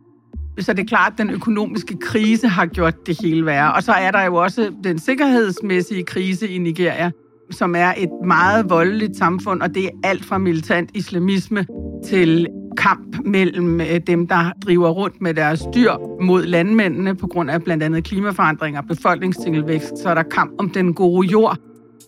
Så 0.59 0.73
det 0.73 0.79
er 0.79 0.87
klart, 0.87 1.11
at 1.11 1.17
den 1.17 1.29
økonomiske 1.29 1.97
krise 2.01 2.47
har 2.47 2.65
gjort 2.65 3.07
det 3.07 3.21
hele 3.21 3.45
værre. 3.45 3.73
Og 3.73 3.83
så 3.83 3.91
er 3.91 4.11
der 4.11 4.23
jo 4.23 4.35
også 4.35 4.73
den 4.83 4.99
sikkerhedsmæssige 4.99 6.03
krise 6.03 6.47
i 6.49 6.57
Nigeria, 6.57 7.11
som 7.51 7.75
er 7.75 7.93
et 7.97 8.09
meget 8.25 8.69
voldeligt 8.69 9.17
samfund, 9.17 9.61
og 9.61 9.75
det 9.75 9.85
er 9.85 9.89
alt 10.03 10.25
fra 10.25 10.37
militant 10.37 10.89
islamisme 10.93 11.65
til 12.07 12.47
kamp 12.77 13.17
mellem 13.25 13.81
øh, 13.81 13.99
dem, 14.07 14.27
der 14.27 14.51
driver 14.65 14.89
rundt 14.89 15.21
med 15.21 15.33
deres 15.33 15.63
dyr 15.75 16.21
mod 16.21 16.45
landmændene 16.45 17.15
på 17.15 17.27
grund 17.27 17.51
af 17.51 17.63
blandt 17.63 17.83
andet 17.83 18.03
klimaforandringer 18.03 18.81
og 18.81 18.87
befolkningstilvækst. 18.87 19.97
Så 19.97 20.09
er 20.09 20.13
der 20.13 20.23
kamp 20.23 20.51
om 20.59 20.69
den 20.69 20.93
gode 20.93 21.27
jord. 21.27 21.57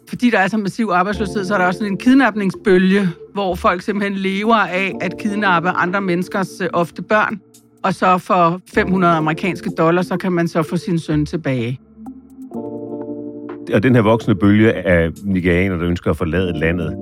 Fordi 0.10 0.30
der 0.30 0.40
er 0.40 0.48
så 0.48 0.58
massiv 0.58 0.90
arbejdsløshed, 0.94 1.46
så 1.46 1.54
er 1.54 1.58
der 1.58 1.66
også 1.66 1.86
en 1.86 1.98
kidnapningsbølge, 1.98 3.10
hvor 3.34 3.56
folk 3.56 3.82
simpelthen 3.82 4.18
lever 4.18 4.56
af 4.56 4.94
at 5.02 5.14
kidnappe 5.20 5.70
andre 5.70 6.02
menneskers 6.02 6.62
øh, 6.62 6.68
ofte 6.74 7.02
børn. 7.02 7.42
Og 7.88 7.94
så 7.94 8.18
for 8.18 8.62
500 8.74 9.14
amerikanske 9.14 9.70
dollars, 9.78 10.06
så 10.06 10.18
kan 10.18 10.32
man 10.32 10.48
så 10.48 10.64
få 10.64 10.78
sin 10.78 11.00
søn 11.00 11.26
tilbage 11.26 11.80
og 13.74 13.84
den 13.84 13.96
her 13.96 14.02
voksne 14.02 14.36
bølge 14.36 14.74
af 14.74 15.10
nigerianere, 15.24 15.80
der 15.80 15.88
ønsker 15.88 16.12
at 16.12 16.18
forlade 16.18 16.60
landet, 16.60 16.96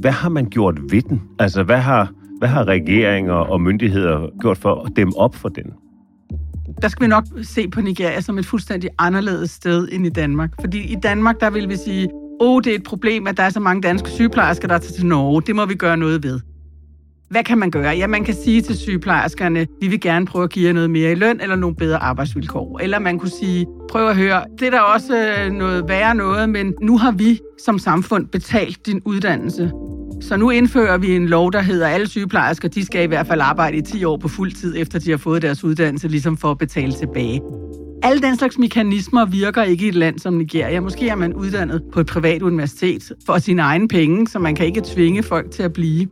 hvad 0.00 0.10
har 0.10 0.28
man 0.28 0.46
gjort 0.50 0.78
ved 0.90 1.02
den? 1.02 1.22
Altså, 1.38 1.62
hvad 1.62 1.78
har, 1.78 2.12
hvad 2.38 2.48
har 2.48 2.64
regeringer 2.64 3.32
og 3.32 3.60
myndigheder 3.60 4.26
gjort 4.40 4.58
for 4.58 4.82
at 4.86 4.92
dæmme 4.96 5.16
op 5.16 5.34
for 5.34 5.48
den? 5.48 5.64
Der 6.82 6.88
skal 6.88 7.02
vi 7.02 7.08
nok 7.08 7.24
se 7.42 7.68
på 7.68 7.80
Nigeria 7.80 8.20
som 8.20 8.38
et 8.38 8.46
fuldstændig 8.46 8.90
anderledes 8.98 9.50
sted 9.50 9.88
end 9.92 10.06
i 10.06 10.10
Danmark. 10.10 10.50
Fordi 10.60 10.92
i 10.92 10.96
Danmark, 11.02 11.40
der 11.40 11.50
vil 11.50 11.68
vi 11.68 11.76
sige, 11.76 12.08
åh, 12.40 12.54
oh, 12.54 12.62
det 12.64 12.70
er 12.70 12.74
et 12.74 12.82
problem, 12.82 13.26
at 13.26 13.36
der 13.36 13.42
er 13.42 13.50
så 13.50 13.60
mange 13.60 13.82
danske 13.82 14.10
sygeplejersker, 14.10 14.68
der 14.68 14.78
tager 14.78 14.92
til 14.92 15.06
Norge. 15.06 15.42
Det 15.42 15.56
må 15.56 15.66
vi 15.66 15.74
gøre 15.74 15.96
noget 15.96 16.24
ved. 16.24 16.40
Hvad 17.30 17.44
kan 17.44 17.58
man 17.58 17.70
gøre? 17.70 17.96
Ja, 17.96 18.06
man 18.06 18.24
kan 18.24 18.34
sige 18.34 18.62
til 18.62 18.76
sygeplejerskerne, 18.76 19.66
vi 19.80 19.88
vil 19.88 20.00
gerne 20.00 20.26
prøve 20.26 20.44
at 20.44 20.50
give 20.50 20.66
jer 20.66 20.72
noget 20.72 20.90
mere 20.90 21.12
i 21.12 21.14
løn 21.14 21.40
eller 21.40 21.56
nogle 21.56 21.76
bedre 21.76 21.98
arbejdsvilkår. 21.98 22.78
Eller 22.82 22.98
man 22.98 23.18
kunne 23.18 23.30
sige, 23.30 23.66
prøv 23.90 24.08
at 24.08 24.16
høre, 24.16 24.44
det 24.58 24.66
er 24.66 24.70
da 24.70 24.78
også 24.78 25.34
øh, 25.38 25.52
noget 25.52 25.88
værre 25.88 26.14
noget, 26.14 26.48
men 26.48 26.74
nu 26.82 26.98
har 26.98 27.10
vi 27.12 27.40
som 27.64 27.78
samfund 27.78 28.26
betalt 28.26 28.86
din 28.86 29.02
uddannelse. 29.04 29.72
Så 30.20 30.36
nu 30.36 30.50
indfører 30.50 30.98
vi 30.98 31.16
en 31.16 31.26
lov, 31.26 31.52
der 31.52 31.60
hedder, 31.60 31.86
at 31.86 31.94
alle 31.94 32.08
sygeplejersker, 32.08 32.68
de 32.68 32.84
skal 32.84 33.02
i 33.02 33.06
hvert 33.06 33.26
fald 33.26 33.40
arbejde 33.40 33.76
i 33.76 33.82
10 33.82 34.04
år 34.04 34.16
på 34.16 34.28
fuld 34.28 34.52
tid, 34.52 34.74
efter 34.76 34.98
de 34.98 35.10
har 35.10 35.18
fået 35.18 35.42
deres 35.42 35.64
uddannelse, 35.64 36.08
ligesom 36.08 36.36
for 36.36 36.50
at 36.50 36.58
betale 36.58 36.92
tilbage. 36.92 37.40
Alle 38.02 38.22
den 38.22 38.36
slags 38.36 38.58
mekanismer 38.58 39.24
virker 39.24 39.62
ikke 39.62 39.84
i 39.84 39.88
et 39.88 39.94
land 39.94 40.18
som 40.18 40.34
Nigeria. 40.34 40.80
Måske 40.80 41.08
er 41.08 41.14
man 41.14 41.34
uddannet 41.34 41.82
på 41.92 42.00
et 42.00 42.06
privat 42.06 42.42
universitet 42.42 43.12
for 43.26 43.38
sine 43.38 43.62
egne 43.62 43.88
penge, 43.88 44.28
så 44.28 44.38
man 44.38 44.54
kan 44.54 44.66
ikke 44.66 44.82
tvinge 44.84 45.22
folk 45.22 45.50
til 45.50 45.62
at 45.62 45.72
blive. 45.72 46.08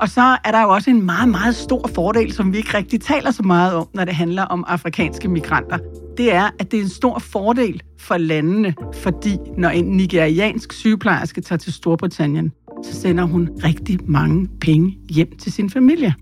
Og 0.00 0.08
så 0.08 0.36
er 0.44 0.50
der 0.52 0.62
jo 0.62 0.68
også 0.68 0.90
en 0.90 1.06
meget, 1.06 1.28
meget 1.28 1.54
stor 1.54 1.90
fordel, 1.94 2.32
som 2.32 2.52
vi 2.52 2.56
ikke 2.56 2.76
rigtig 2.76 3.00
taler 3.00 3.30
så 3.30 3.42
meget 3.42 3.74
om, 3.74 3.88
når 3.94 4.04
det 4.04 4.14
handler 4.14 4.42
om 4.42 4.64
afrikanske 4.68 5.28
migranter. 5.28 5.78
Det 6.16 6.32
er, 6.32 6.50
at 6.58 6.70
det 6.70 6.78
er 6.78 6.82
en 6.82 6.88
stor 6.88 7.18
fordel 7.18 7.82
for 8.00 8.16
landene, 8.16 8.74
fordi 8.94 9.36
når 9.56 9.68
en 9.68 9.84
nigeriansk 9.84 10.72
sygeplejerske 10.72 11.40
tager 11.40 11.58
til 11.58 11.72
Storbritannien, 11.72 12.52
så 12.84 13.00
sender 13.00 13.24
hun 13.24 13.48
rigtig 13.64 13.98
mange 14.06 14.48
penge 14.60 14.98
hjem 15.10 15.36
til 15.38 15.52
sin 15.52 15.70
familie. 15.70 16.14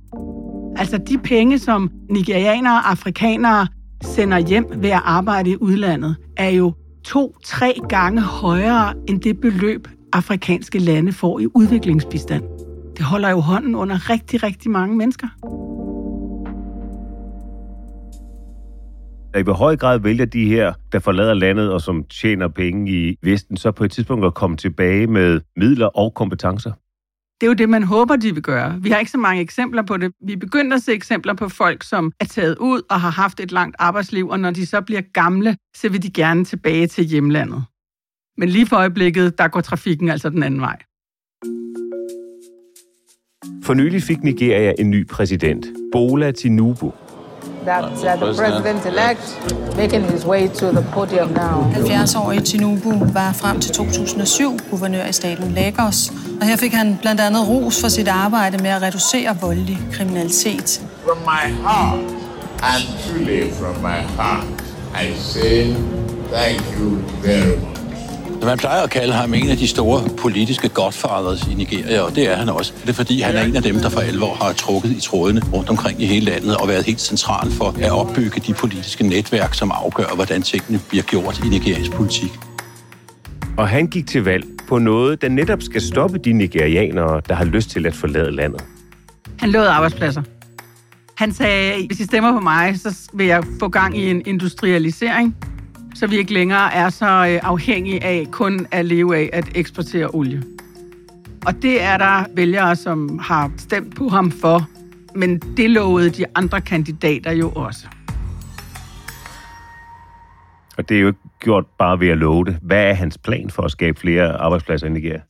Altså 0.77 0.99
de 1.09 1.19
penge, 1.19 1.59
som 1.59 1.91
nigerianere 2.11 2.75
og 2.75 2.91
afrikanere 2.91 3.67
sender 4.03 4.39
hjem 4.39 4.67
ved 4.77 4.91
at 4.91 5.03
arbejde 5.05 5.51
i 5.51 5.57
udlandet, 5.61 6.17
er 6.37 6.49
jo 6.49 6.73
to-tre 7.05 7.75
gange 7.89 8.21
højere 8.21 8.95
end 9.09 9.21
det 9.21 9.41
beløb, 9.41 9.89
afrikanske 10.13 10.79
lande 10.79 11.13
får 11.13 11.39
i 11.39 11.47
udviklingsbistand 11.55 12.43
det 12.97 13.05
holder 13.05 13.31
jo 13.31 13.41
hånden 13.41 13.75
under 13.75 14.11
rigtig, 14.11 14.43
rigtig 14.43 14.71
mange 14.71 14.97
mennesker. 14.97 15.29
I 19.39 19.43
hvor 19.43 19.53
høj 19.53 19.77
grad 19.77 19.99
vælger 19.99 20.25
de 20.25 20.47
her, 20.47 20.73
der 20.93 20.99
forlader 20.99 21.35
landet 21.35 21.73
og 21.73 21.81
som 21.81 22.05
tjener 22.05 22.49
penge 22.49 22.93
i 22.93 23.17
Vesten, 23.23 23.57
så 23.57 23.71
på 23.71 23.85
et 23.85 23.91
tidspunkt 23.91 24.27
at 24.27 24.35
komme 24.35 24.57
tilbage 24.57 25.07
med 25.07 25.41
midler 25.57 25.87
og 25.87 26.15
kompetencer? 26.15 26.73
Det 27.41 27.47
er 27.47 27.51
jo 27.51 27.55
det, 27.55 27.69
man 27.69 27.83
håber, 27.83 28.17
de 28.17 28.35
vil 28.35 28.43
gøre. 28.43 28.83
Vi 28.83 28.91
har 28.91 28.99
ikke 28.99 29.11
så 29.11 29.19
mange 29.19 29.43
eksempler 29.43 29.83
på 29.83 29.97
det. 29.97 30.13
Vi 30.27 30.33
er 30.33 30.37
begyndt 30.37 30.75
at 30.75 30.83
se 30.83 30.93
eksempler 30.93 31.35
på 31.35 31.49
folk, 31.49 31.83
som 31.83 32.13
er 32.21 32.25
taget 32.25 32.59
ud 32.59 32.83
og 32.91 33.01
har 33.01 33.11
haft 33.11 33.41
et 33.41 33.53
langt 33.53 33.77
arbejdsliv, 33.79 34.29
og 34.29 34.41
når 34.41 34.51
de 34.51 34.67
så 34.67 34.81
bliver 34.81 35.01
gamle, 35.01 35.57
så 35.77 35.89
vil 35.89 36.03
de 36.03 36.11
gerne 36.11 36.45
tilbage 36.45 36.87
til 36.87 37.05
hjemlandet. 37.05 37.65
Men 38.39 38.49
lige 38.49 38.67
for 38.67 38.77
øjeblikket, 38.77 39.39
der 39.39 39.49
går 39.49 39.61
trafikken 39.61 40.09
altså 40.09 40.31
den 40.31 40.43
anden 40.43 40.61
vej. 40.61 40.79
For 43.63 43.75
nylig 43.75 44.03
fik 44.03 44.23
Nigeria 44.23 44.73
en 44.79 44.91
ny 44.91 45.09
præsident, 45.09 45.67
Bola 45.93 46.31
Tinubu. 46.31 46.93
That's 47.67 48.05
uh, 48.05 48.15
the 48.17 48.35
president-elect 48.43 49.25
making 49.77 50.03
his 50.05 50.25
way 50.27 50.49
to 50.49 50.67
the 50.73 50.85
podium 50.93 51.29
now. 51.29 51.73
70-årige 51.75 52.41
Tinubu 52.41 52.91
var 53.13 53.33
frem 53.33 53.61
til 53.61 53.73
2007 53.73 54.59
guvernør 54.71 55.07
i 55.07 55.13
staten 55.13 55.53
Lagos, 55.53 56.13
og 56.41 56.47
her 56.47 56.57
fik 56.57 56.73
han 56.73 56.99
blandt 57.03 57.21
andet 57.21 57.49
ros 57.49 57.81
for 57.81 57.89
sit 57.89 58.09
arbejde 58.09 58.63
med 58.63 58.71
at 58.71 58.83
reducere 58.83 59.37
voldelig 59.41 59.79
kriminalitet. 59.93 60.87
From 61.05 61.19
my 61.19 61.53
heart, 61.63 61.99
and 62.63 62.83
truly 63.07 63.51
from 63.53 63.75
my 63.83 64.01
heart, 64.17 64.47
I 64.95 65.15
say 65.19 65.73
thank 66.33 66.61
you 66.79 66.99
very 67.23 67.57
much. 67.57 67.76
Man 68.45 68.59
plejer 68.59 68.83
at 68.83 68.91
kalde 68.91 69.13
ham 69.13 69.35
en 69.35 69.49
af 69.49 69.57
de 69.57 69.69
store 69.69 70.09
politiske 70.19 70.69
godfathers 70.69 71.47
i 71.47 71.55
Nigeria, 71.55 72.01
og 72.01 72.15
det 72.15 72.31
er 72.31 72.37
han 72.37 72.49
også. 72.49 72.73
Det 72.83 72.89
er 72.89 72.93
fordi, 72.93 73.21
han 73.21 73.37
er 73.37 73.43
en 73.43 73.57
af 73.57 73.63
dem, 73.63 73.75
der 73.79 73.89
for 73.89 74.01
alvor 74.01 74.35
har 74.35 74.53
trukket 74.53 74.91
i 74.91 75.01
trådene 75.01 75.43
rundt 75.53 75.69
omkring 75.69 76.03
i 76.03 76.07
hele 76.07 76.27
landet 76.27 76.57
og 76.57 76.69
været 76.69 76.85
helt 76.85 77.01
central 77.01 77.51
for 77.51 77.75
at 77.83 77.91
opbygge 77.91 78.41
de 78.47 78.55
politiske 78.55 79.05
netværk, 79.05 79.55
som 79.55 79.71
afgør, 79.75 80.15
hvordan 80.15 80.43
tingene 80.43 80.81
bliver 80.89 81.03
gjort 81.03 81.41
i 81.45 81.49
nigeriansk 81.49 81.93
politik. 81.93 82.31
Og 83.57 83.69
han 83.69 83.87
gik 83.87 84.07
til 84.07 84.25
valg 84.25 84.45
på 84.69 84.79
noget, 84.79 85.23
der 85.23 85.29
netop 85.29 85.63
skal 85.63 85.83
stoppe 85.83 86.19
de 86.19 86.33
nigerianere, 86.33 87.21
der 87.29 87.35
har 87.35 87.45
lyst 87.45 87.71
til 87.71 87.87
at 87.87 87.95
forlade 87.95 88.33
landet. 88.37 88.65
Han 89.39 89.51
lovede 89.51 89.71
arbejdspladser. 89.71 90.23
Han 91.15 91.33
sagde, 91.33 91.87
hvis 91.87 92.01
I 92.01 92.05
stemmer 92.05 92.33
på 92.33 92.41
mig, 92.41 92.81
så 92.81 93.11
vil 93.13 93.27
jeg 93.27 93.43
få 93.61 93.69
gang 93.69 93.99
i 93.99 94.11
en 94.11 94.23
industrialisering 94.27 95.37
så 95.97 96.07
vi 96.07 96.17
ikke 96.17 96.33
længere 96.33 96.75
er 96.75 96.89
så 96.89 97.07
øh, 97.07 97.41
afhængige 97.43 98.05
af 98.05 98.27
kun 98.31 98.67
at 98.71 98.85
leve 98.85 99.17
af 99.17 99.31
at 99.33 99.45
eksportere 99.55 100.11
olie. 100.15 100.43
Og 101.47 101.63
det 101.63 101.83
er 101.83 101.97
der 101.99 102.25
vælgere, 102.35 102.77
som 102.77 103.19
har 103.19 103.53
stemt 103.57 103.97
på 103.97 104.09
ham 104.09 104.31
for, 104.31 104.69
men 105.15 105.39
det 105.39 105.71
lovede 105.71 106.11
de 106.11 106.25
andre 106.35 106.61
kandidater 106.61 107.33
jo 107.33 107.51
også. 107.51 107.87
Og 110.79 110.89
det 110.89 110.97
er 110.97 111.01
jo 111.01 111.07
ikke 111.07 111.21
gjort 111.41 111.65
bare 111.79 112.01
ved 112.01 112.09
at 112.09 112.19
love 112.19 112.45
det. 112.45 112.59
Hvad 112.63 112.85
er 112.85 112.95
hans 112.95 113.19
plan 113.19 113.51
for 113.51 113.63
at 113.63 113.71
skabe 113.71 114.01
flere 114.01 114.37
arbejdspladser 114.37 114.87
i 114.87 114.91
Nigeria? 114.91 115.21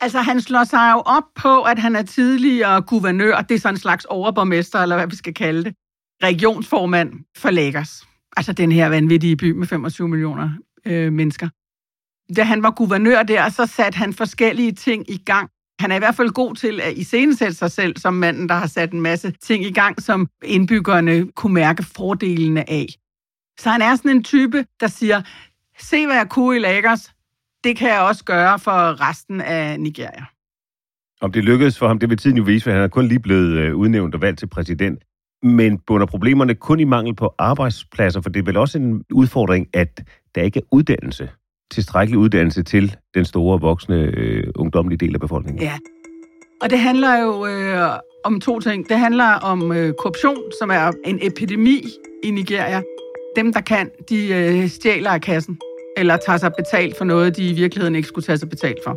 Altså, 0.00 0.18
han 0.18 0.40
slår 0.40 0.64
sig 0.64 0.92
jo 0.94 1.02
op 1.06 1.24
på, 1.34 1.62
at 1.62 1.78
han 1.78 1.96
er 1.96 2.02
tidligere 2.02 2.82
guvernør, 2.82 3.40
det 3.40 3.54
er 3.54 3.58
sådan 3.58 3.74
en 3.74 3.80
slags 3.80 4.04
overborgmester, 4.04 4.78
eller 4.78 4.96
hvad 4.96 5.06
vi 5.06 5.16
skal 5.16 5.34
kalde 5.34 5.64
det, 5.64 5.74
regionsformand 6.22 7.12
for 7.36 7.50
Lagos 7.50 8.11
altså 8.36 8.52
den 8.52 8.72
her 8.72 8.88
vanvittige 8.88 9.36
by 9.36 9.50
med 9.50 9.66
25 9.66 10.08
millioner 10.08 10.50
øh, 10.86 11.12
mennesker. 11.12 11.48
Da 12.36 12.42
han 12.42 12.62
var 12.62 12.70
guvernør 12.70 13.22
der, 13.22 13.48
så 13.48 13.66
satte 13.66 13.96
han 13.96 14.12
forskellige 14.12 14.72
ting 14.72 15.10
i 15.10 15.16
gang. 15.16 15.50
Han 15.80 15.90
er 15.92 15.96
i 15.96 15.98
hvert 15.98 16.14
fald 16.14 16.30
god 16.30 16.54
til 16.54 16.80
at 16.80 16.92
iscenesætte 16.96 17.54
sig 17.54 17.70
selv 17.70 17.96
som 17.96 18.14
manden, 18.14 18.48
der 18.48 18.54
har 18.54 18.66
sat 18.66 18.92
en 18.92 19.00
masse 19.00 19.30
ting 19.30 19.64
i 19.64 19.72
gang, 19.72 20.02
som 20.02 20.28
indbyggerne 20.44 21.32
kunne 21.32 21.54
mærke 21.54 21.82
fordelene 21.82 22.70
af. 22.70 22.86
Så 23.58 23.70
han 23.70 23.82
er 23.82 23.96
sådan 23.96 24.10
en 24.10 24.24
type, 24.24 24.66
der 24.80 24.86
siger, 24.86 25.22
se 25.78 26.06
hvad 26.06 26.16
jeg 26.16 26.28
kunne 26.28 26.56
i 26.56 26.58
Lagos, 26.58 27.10
det 27.64 27.76
kan 27.76 27.88
jeg 27.88 28.00
også 28.00 28.24
gøre 28.24 28.58
for 28.58 29.08
resten 29.08 29.40
af 29.40 29.80
Nigeria. 29.80 30.24
Om 31.20 31.32
det 31.32 31.44
lykkedes 31.44 31.78
for 31.78 31.88
ham, 31.88 31.98
det 31.98 32.10
vil 32.10 32.18
tiden 32.18 32.36
jo 32.36 32.42
vise, 32.42 32.64
for 32.64 32.70
han 32.70 32.80
er 32.80 32.88
kun 32.88 33.08
lige 33.08 33.20
blevet 33.20 33.58
øh, 33.58 33.76
udnævnt 33.76 34.14
og 34.14 34.20
valgt 34.20 34.38
til 34.38 34.46
præsident. 34.46 35.02
Men 35.42 35.78
bunder 35.78 36.06
problemerne 36.06 36.54
kun 36.54 36.80
i 36.80 36.84
mangel 36.84 37.14
på 37.14 37.34
arbejdspladser, 37.38 38.20
for 38.20 38.30
det 38.30 38.40
er 38.40 38.44
vel 38.44 38.56
også 38.56 38.78
en 38.78 39.04
udfordring, 39.12 39.68
at 39.72 40.04
der 40.34 40.42
ikke 40.42 40.58
er 40.58 40.64
uddannelse, 40.70 41.28
tilstrækkelig 41.70 42.18
uddannelse 42.18 42.62
til 42.62 42.96
den 43.14 43.24
store 43.24 43.60
voksne 43.60 43.96
øh, 43.96 44.44
ungdomlige 44.56 44.98
del 44.98 45.14
af 45.14 45.20
befolkningen. 45.20 45.62
Ja, 45.62 45.78
og 46.62 46.70
det 46.70 46.78
handler 46.78 47.18
jo 47.18 47.46
øh, 47.46 47.98
om 48.24 48.40
to 48.40 48.60
ting. 48.60 48.88
Det 48.88 48.98
handler 48.98 49.24
om 49.24 49.72
øh, 49.72 49.94
korruption, 49.98 50.42
som 50.60 50.70
er 50.70 50.92
en 51.04 51.18
epidemi 51.22 51.82
i 52.24 52.30
Nigeria. 52.30 52.82
Dem, 53.36 53.52
der 53.52 53.60
kan, 53.60 53.90
de 54.08 54.28
øh, 54.34 54.68
stjæler 54.68 55.10
af 55.10 55.20
kassen, 55.20 55.58
eller 55.96 56.16
tager 56.16 56.38
sig 56.38 56.52
betalt 56.58 56.98
for 56.98 57.04
noget, 57.04 57.36
de 57.36 57.50
i 57.50 57.52
virkeligheden 57.52 57.94
ikke 57.94 58.08
skulle 58.08 58.24
tage 58.24 58.38
sig 58.38 58.48
betalt 58.48 58.78
for. 58.84 58.96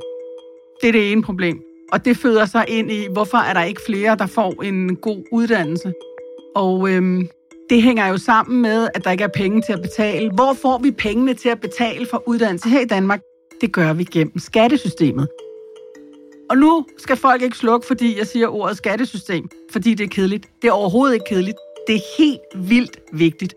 Det 0.82 0.88
er 0.88 0.92
det 0.92 1.12
ene 1.12 1.24
problem. 1.24 1.62
Og 1.94 2.06
det 2.06 2.18
føder 2.18 2.46
sig 2.46 2.66
ind 2.68 2.92
i, 2.92 3.08
hvorfor 3.14 3.38
er 3.38 3.54
der 3.54 3.64
ikke 3.64 3.82
flere, 3.88 4.16
der 4.16 4.26
får 4.26 4.64
en 4.64 4.96
god 4.96 5.24
uddannelse. 5.32 5.94
Og 6.56 6.90
øhm, 6.90 7.28
det 7.70 7.84
hænger 7.84 8.08
jo 8.08 8.18
sammen 8.18 8.62
med, 8.62 8.90
at 8.94 9.04
der 9.04 9.12
ikke 9.12 9.24
er 9.24 9.36
penge 9.36 9.62
til 9.62 9.74
at 9.74 9.82
betale. 9.82 10.32
Hvor 10.32 10.54
får 10.62 10.78
vi 10.78 10.92
pengene 10.92 11.34
til 11.34 11.50
at 11.50 11.62
betale 11.62 12.06
for 12.06 12.24
uddannelse 12.28 12.70
her 12.70 12.80
i 12.80 12.86
Danmark? 12.86 13.22
Det 13.62 13.74
gør 13.74 13.94
vi 13.94 14.04
gennem 14.04 14.40
skattesystemet. 14.40 15.28
Og 16.50 16.58
nu 16.58 16.86
skal 16.98 17.16
folk 17.16 17.42
ikke 17.42 17.58
slukke, 17.58 17.88
fordi 17.88 18.18
jeg 18.18 18.28
siger 18.28 18.48
ordet 18.48 18.78
skattesystem, 18.78 19.50
fordi 19.72 19.94
det 19.94 20.04
er 20.04 20.08
kedeligt. 20.08 20.48
Det 20.62 20.68
er 20.68 20.72
overhovedet 20.72 21.14
ikke 21.14 21.26
kedeligt. 21.30 21.58
Det 21.88 21.96
er 21.96 22.18
helt 22.18 22.70
vildt 22.70 23.00
vigtigt. 23.14 23.54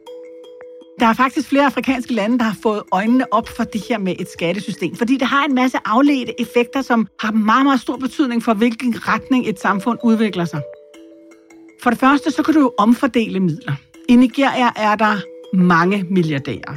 Der 1.00 1.06
er 1.06 1.12
faktisk 1.12 1.48
flere 1.48 1.64
afrikanske 1.64 2.14
lande, 2.14 2.38
der 2.38 2.44
har 2.44 2.56
fået 2.62 2.82
øjnene 2.92 3.32
op 3.32 3.48
for 3.48 3.64
det 3.64 3.80
her 3.88 3.98
med 3.98 4.14
et 4.18 4.28
skattesystem, 4.32 4.96
fordi 4.96 5.16
det 5.16 5.28
har 5.28 5.44
en 5.44 5.54
masse 5.54 5.78
afledte 5.84 6.40
effekter, 6.40 6.82
som 6.82 7.06
har 7.20 7.32
meget, 7.32 7.64
meget 7.64 7.80
stor 7.80 7.96
betydning 7.96 8.42
for, 8.42 8.54
hvilken 8.54 9.08
retning 9.08 9.48
et 9.48 9.60
samfund 9.60 9.98
udvikler 10.04 10.44
sig. 10.44 10.60
For 11.82 11.90
det 11.90 11.98
første, 11.98 12.30
så 12.30 12.42
kan 12.42 12.54
du 12.54 12.60
jo 12.60 12.72
omfordele 12.78 13.40
midler. 13.40 13.72
I 14.08 14.16
Nigeria 14.16 14.70
er 14.76 14.96
der 14.96 15.16
mange 15.56 16.04
milliardærer. 16.10 16.76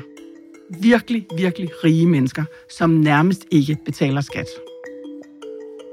Virkelig, 0.82 1.28
virkelig 1.38 1.70
rige 1.84 2.08
mennesker, 2.08 2.44
som 2.70 2.90
nærmest 2.90 3.46
ikke 3.52 3.78
betaler 3.86 4.22
skat. 4.22 4.48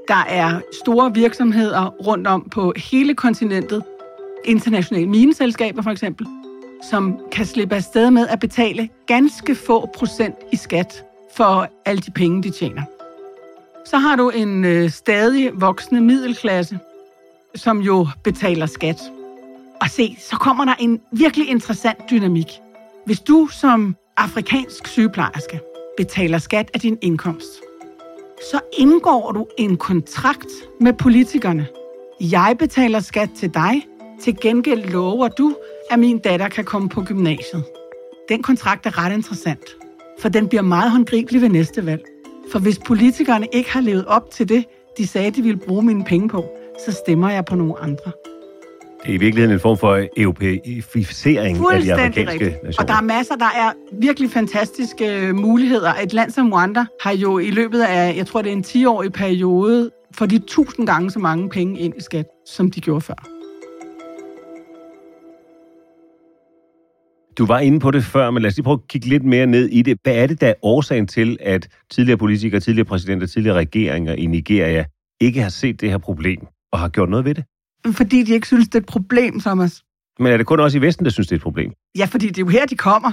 Der 0.07 0.23
er 0.27 0.61
store 0.83 1.13
virksomheder 1.13 1.85
rundt 1.85 2.27
om 2.27 2.47
på 2.51 2.73
hele 2.77 3.15
kontinentet, 3.15 3.83
internationale 4.45 5.07
mineselskaber 5.07 5.81
for 5.81 5.89
eksempel, 5.91 6.27
som 6.89 7.19
kan 7.31 7.45
slippe 7.45 7.75
afsted 7.75 8.11
med 8.11 8.27
at 8.27 8.39
betale 8.39 8.89
ganske 9.07 9.55
få 9.55 9.89
procent 9.95 10.35
i 10.51 10.55
skat 10.55 11.03
for 11.35 11.67
alle 11.85 12.01
de 12.01 12.11
penge, 12.11 12.43
de 12.43 12.49
tjener. 12.49 12.81
Så 13.85 13.97
har 13.97 14.15
du 14.15 14.29
en 14.29 14.65
øh, 14.65 14.89
stadig 14.89 15.51
voksende 15.53 16.01
middelklasse, 16.01 16.79
som 17.55 17.81
jo 17.81 18.07
betaler 18.23 18.65
skat. 18.65 19.01
Og 19.81 19.89
se, 19.89 20.17
så 20.19 20.35
kommer 20.35 20.65
der 20.65 20.73
en 20.79 20.99
virkelig 21.11 21.49
interessant 21.49 21.99
dynamik. 22.09 22.47
Hvis 23.05 23.19
du 23.19 23.47
som 23.51 23.95
afrikansk 24.17 24.87
sygeplejerske 24.87 25.59
betaler 25.97 26.37
skat 26.37 26.71
af 26.73 26.79
din 26.79 26.97
indkomst, 27.01 27.61
så 28.51 28.59
indgår 28.77 29.31
du 29.31 29.47
en 29.57 29.77
kontrakt 29.77 30.51
med 30.81 30.93
politikerne. 30.93 31.67
Jeg 32.21 32.55
betaler 32.59 32.99
skat 32.99 33.29
til 33.35 33.53
dig, 33.53 33.87
til 34.21 34.37
gengæld 34.41 34.83
lover 34.91 35.27
du, 35.27 35.55
at 35.91 35.99
min 35.99 36.19
datter 36.19 36.49
kan 36.49 36.65
komme 36.65 36.89
på 36.89 37.03
gymnasiet. 37.03 37.63
Den 38.29 38.41
kontrakt 38.41 38.85
er 38.85 39.05
ret 39.05 39.13
interessant, 39.13 39.65
for 40.19 40.29
den 40.29 40.47
bliver 40.47 40.61
meget 40.61 40.91
håndgribelig 40.91 41.41
ved 41.41 41.49
næste 41.49 41.85
valg. 41.85 42.01
For 42.51 42.59
hvis 42.59 42.79
politikerne 42.79 43.47
ikke 43.53 43.71
har 43.71 43.81
levet 43.81 44.05
op 44.05 44.31
til 44.31 44.49
det, 44.49 44.65
de 44.97 45.07
sagde, 45.07 45.31
de 45.31 45.41
ville 45.41 45.59
bruge 45.59 45.83
mine 45.83 46.03
penge 46.03 46.29
på, 46.29 46.45
så 46.85 46.91
stemmer 46.91 47.29
jeg 47.29 47.45
på 47.45 47.55
nogle 47.55 47.79
andre. 47.79 48.11
Det 49.03 49.09
er 49.09 49.13
i 49.13 49.17
virkeligheden 49.17 49.53
en 49.53 49.59
form 49.59 49.77
for 49.77 50.05
europæisering 50.17 51.57
af 51.57 51.81
de 51.81 51.93
afrikanske 51.93 52.31
rigtigt. 52.31 52.63
nationer. 52.63 52.83
Og 52.83 52.87
der 52.87 52.93
er 52.93 53.01
masser, 53.01 53.35
der 53.35 53.45
er 53.45 53.71
virkelig 53.93 54.31
fantastiske 54.31 55.27
øh, 55.27 55.35
muligheder. 55.35 55.93
Et 55.93 56.13
land 56.13 56.31
som 56.31 56.53
Rwanda 56.53 56.85
har 57.01 57.11
jo 57.11 57.37
i 57.37 57.51
løbet 57.51 57.81
af, 57.81 58.15
jeg 58.17 58.27
tror 58.27 58.41
det 58.41 58.49
er 58.49 58.53
en 58.53 58.63
10-årig 58.67 59.13
periode, 59.13 59.91
for 60.15 60.25
de 60.25 60.39
tusind 60.39 60.87
gange 60.87 61.11
så 61.11 61.19
mange 61.19 61.49
penge 61.49 61.79
ind 61.79 61.93
i 61.97 62.01
skat, 62.01 62.25
som 62.45 62.71
de 62.71 62.81
gjorde 62.81 63.01
før. 63.01 63.25
Du 67.37 67.45
var 67.45 67.59
inde 67.59 67.79
på 67.79 67.91
det 67.91 68.03
før, 68.03 68.31
men 68.31 68.41
lad 68.41 68.49
os 68.49 68.57
lige 68.57 68.63
prøve 68.63 68.79
at 68.83 68.87
kigge 68.87 69.07
lidt 69.07 69.23
mere 69.23 69.45
ned 69.45 69.69
i 69.69 69.81
det. 69.81 69.97
Hvad 70.03 70.15
er 70.15 70.27
det, 70.27 70.41
der 70.41 70.47
er 70.47 70.53
årsagen 70.61 71.07
til, 71.07 71.37
at 71.39 71.67
tidligere 71.91 72.17
politikere, 72.17 72.59
tidligere 72.59 72.85
præsidenter, 72.85 73.27
tidligere 73.27 73.57
regeringer 73.57 74.13
i 74.13 74.25
Nigeria 74.25 74.85
ikke 75.21 75.41
har 75.41 75.49
set 75.49 75.81
det 75.81 75.89
her 75.89 75.97
problem 75.97 76.47
og 76.71 76.79
har 76.79 76.89
gjort 76.89 77.09
noget 77.09 77.25
ved 77.25 77.35
det? 77.35 77.43
Fordi 77.95 78.23
de 78.23 78.33
ikke 78.33 78.47
synes, 78.47 78.67
det 78.67 78.75
er 78.75 78.79
et 78.79 78.85
problem, 78.85 79.39
Thomas. 79.39 79.83
Men 80.19 80.33
er 80.33 80.37
det 80.37 80.45
kun 80.45 80.59
også 80.59 80.77
i 80.77 80.81
Vesten, 80.81 81.05
der 81.05 81.11
synes, 81.11 81.27
det 81.27 81.35
er 81.35 81.39
et 81.39 81.43
problem? 81.43 81.73
Ja, 81.97 82.05
fordi 82.05 82.27
det 82.27 82.37
er 82.37 82.41
jo 82.41 82.47
her, 82.47 82.65
de 82.65 82.77
kommer. 82.77 83.11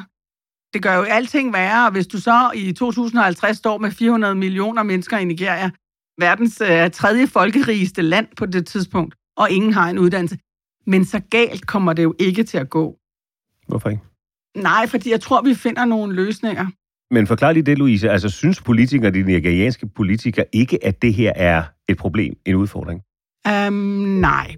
Det 0.74 0.82
gør 0.82 0.94
jo 0.94 1.02
alting 1.02 1.52
værre, 1.52 1.90
hvis 1.90 2.06
du 2.06 2.20
så 2.20 2.50
i 2.54 2.72
2050 2.72 3.58
står 3.58 3.78
med 3.78 3.90
400 3.90 4.34
millioner 4.34 4.82
mennesker 4.82 5.18
i 5.18 5.24
Nigeria, 5.24 5.70
verdens 6.18 6.60
uh, 6.60 6.90
tredje 6.92 7.26
folkerigeste 7.26 8.02
land 8.02 8.26
på 8.36 8.46
det 8.46 8.66
tidspunkt, 8.66 9.14
og 9.36 9.50
ingen 9.50 9.72
har 9.72 9.90
en 9.90 9.98
uddannelse. 9.98 10.38
Men 10.86 11.04
så 11.04 11.20
galt 11.30 11.66
kommer 11.66 11.92
det 11.92 12.02
jo 12.02 12.14
ikke 12.18 12.42
til 12.42 12.58
at 12.58 12.70
gå. 12.70 12.96
Hvorfor 13.68 13.88
ikke? 13.88 14.02
Nej, 14.56 14.86
fordi 14.86 15.10
jeg 15.10 15.20
tror, 15.20 15.42
vi 15.42 15.54
finder 15.54 15.84
nogle 15.84 16.14
løsninger. 16.14 16.66
Men 17.10 17.26
forklar 17.26 17.52
lige 17.52 17.62
det, 17.62 17.78
Louise. 17.78 18.10
Altså, 18.10 18.28
synes 18.28 18.62
politikere, 18.62 19.10
de 19.10 19.22
nigerianske 19.22 19.88
politikere, 19.88 20.46
ikke, 20.52 20.84
at 20.84 21.02
det 21.02 21.14
her 21.14 21.32
er 21.36 21.64
et 21.88 21.96
problem, 21.96 22.34
en 22.46 22.54
udfordring? 22.54 23.02
Um, 23.46 23.72
nej. 23.72 24.54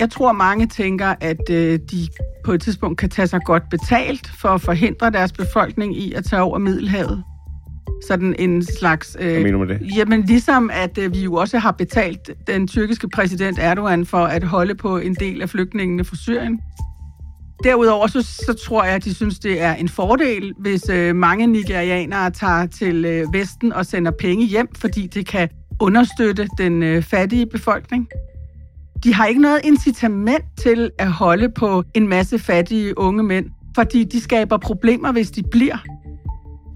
Jeg 0.00 0.10
tror, 0.10 0.32
mange 0.32 0.66
tænker, 0.66 1.14
at 1.20 1.50
øh, 1.50 1.78
de 1.90 2.08
på 2.44 2.52
et 2.52 2.62
tidspunkt 2.62 2.98
kan 2.98 3.10
tage 3.10 3.26
sig 3.26 3.40
godt 3.44 3.62
betalt 3.70 4.32
for 4.40 4.48
at 4.48 4.60
forhindre 4.60 5.10
deres 5.10 5.32
befolkning 5.32 5.96
i 5.96 6.12
at 6.12 6.24
tage 6.24 6.42
over 6.42 6.58
Middelhavet. 6.58 7.24
Sådan 8.08 8.34
en 8.38 8.64
slags... 8.64 9.16
Øh, 9.20 9.30
Hvad 9.30 9.42
mener 9.42 9.52
du 9.52 9.58
med 9.58 9.68
det? 9.68 9.96
Jamen 9.96 10.22
ligesom, 10.22 10.70
at 10.72 10.98
øh, 10.98 11.14
vi 11.14 11.20
jo 11.20 11.34
også 11.34 11.58
har 11.58 11.70
betalt 11.70 12.30
den 12.46 12.68
tyrkiske 12.68 13.08
præsident 13.08 13.58
Erdogan 13.58 14.06
for 14.06 14.18
at 14.18 14.44
holde 14.44 14.74
på 14.74 14.98
en 14.98 15.14
del 15.14 15.42
af 15.42 15.48
flygtningene 15.48 16.04
fra 16.04 16.16
Syrien. 16.16 16.60
Derudover 17.64 18.06
så, 18.06 18.22
så 18.22 18.52
tror 18.66 18.84
jeg, 18.84 18.94
at 18.94 19.04
de 19.04 19.14
synes, 19.14 19.38
det 19.38 19.62
er 19.62 19.74
en 19.74 19.88
fordel, 19.88 20.52
hvis 20.58 20.88
øh, 20.88 21.16
mange 21.16 21.46
nigerianere 21.46 22.30
tager 22.30 22.66
til 22.66 23.04
øh, 23.04 23.32
Vesten 23.32 23.72
og 23.72 23.86
sender 23.86 24.10
penge 24.10 24.46
hjem, 24.46 24.68
fordi 24.74 25.06
det 25.06 25.26
kan 25.26 25.48
understøtte 25.80 26.48
den 26.58 26.82
øh, 26.82 27.02
fattige 27.02 27.46
befolkning. 27.46 28.08
De 29.04 29.14
har 29.14 29.26
ikke 29.26 29.40
noget 29.40 29.60
incitament 29.64 30.44
til 30.58 30.90
at 30.98 31.12
holde 31.12 31.48
på 31.48 31.84
en 31.94 32.08
masse 32.08 32.38
fattige 32.38 32.98
unge 32.98 33.22
mænd, 33.22 33.46
fordi 33.74 34.04
de 34.04 34.20
skaber 34.20 34.56
problemer, 34.56 35.12
hvis 35.12 35.30
de 35.30 35.42
bliver. 35.42 35.76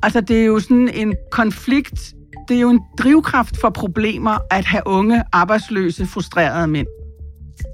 Altså, 0.03 0.21
det 0.21 0.41
er 0.41 0.45
jo 0.45 0.61
sådan 0.61 0.89
en 0.89 1.15
konflikt. 1.31 2.15
Det 2.49 2.57
er 2.57 2.61
jo 2.61 2.71
en 2.71 2.81
drivkraft 2.99 3.61
for 3.61 3.71
problemer 3.71 4.39
at 4.51 4.65
have 4.65 4.83
unge, 4.87 5.23
arbejdsløse, 5.33 6.07
frustrerede 6.07 6.67
mænd. 6.67 6.87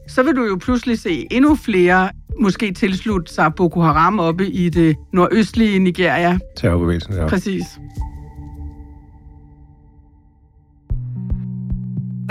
Så 0.08 0.22
vil 0.22 0.36
du 0.36 0.44
jo 0.44 0.56
pludselig 0.56 0.98
se 0.98 1.26
endnu 1.30 1.54
flere 1.54 2.10
måske 2.40 2.72
tilslutte 2.72 3.34
sig 3.34 3.54
Boko 3.54 3.80
Haram 3.80 4.18
oppe 4.18 4.50
i 4.50 4.68
det 4.68 4.96
nordøstlige 5.12 5.78
Nigeria. 5.78 6.38
Terrorbevægelsen, 6.56 7.14
ja. 7.14 7.26
Præcis. 7.26 7.80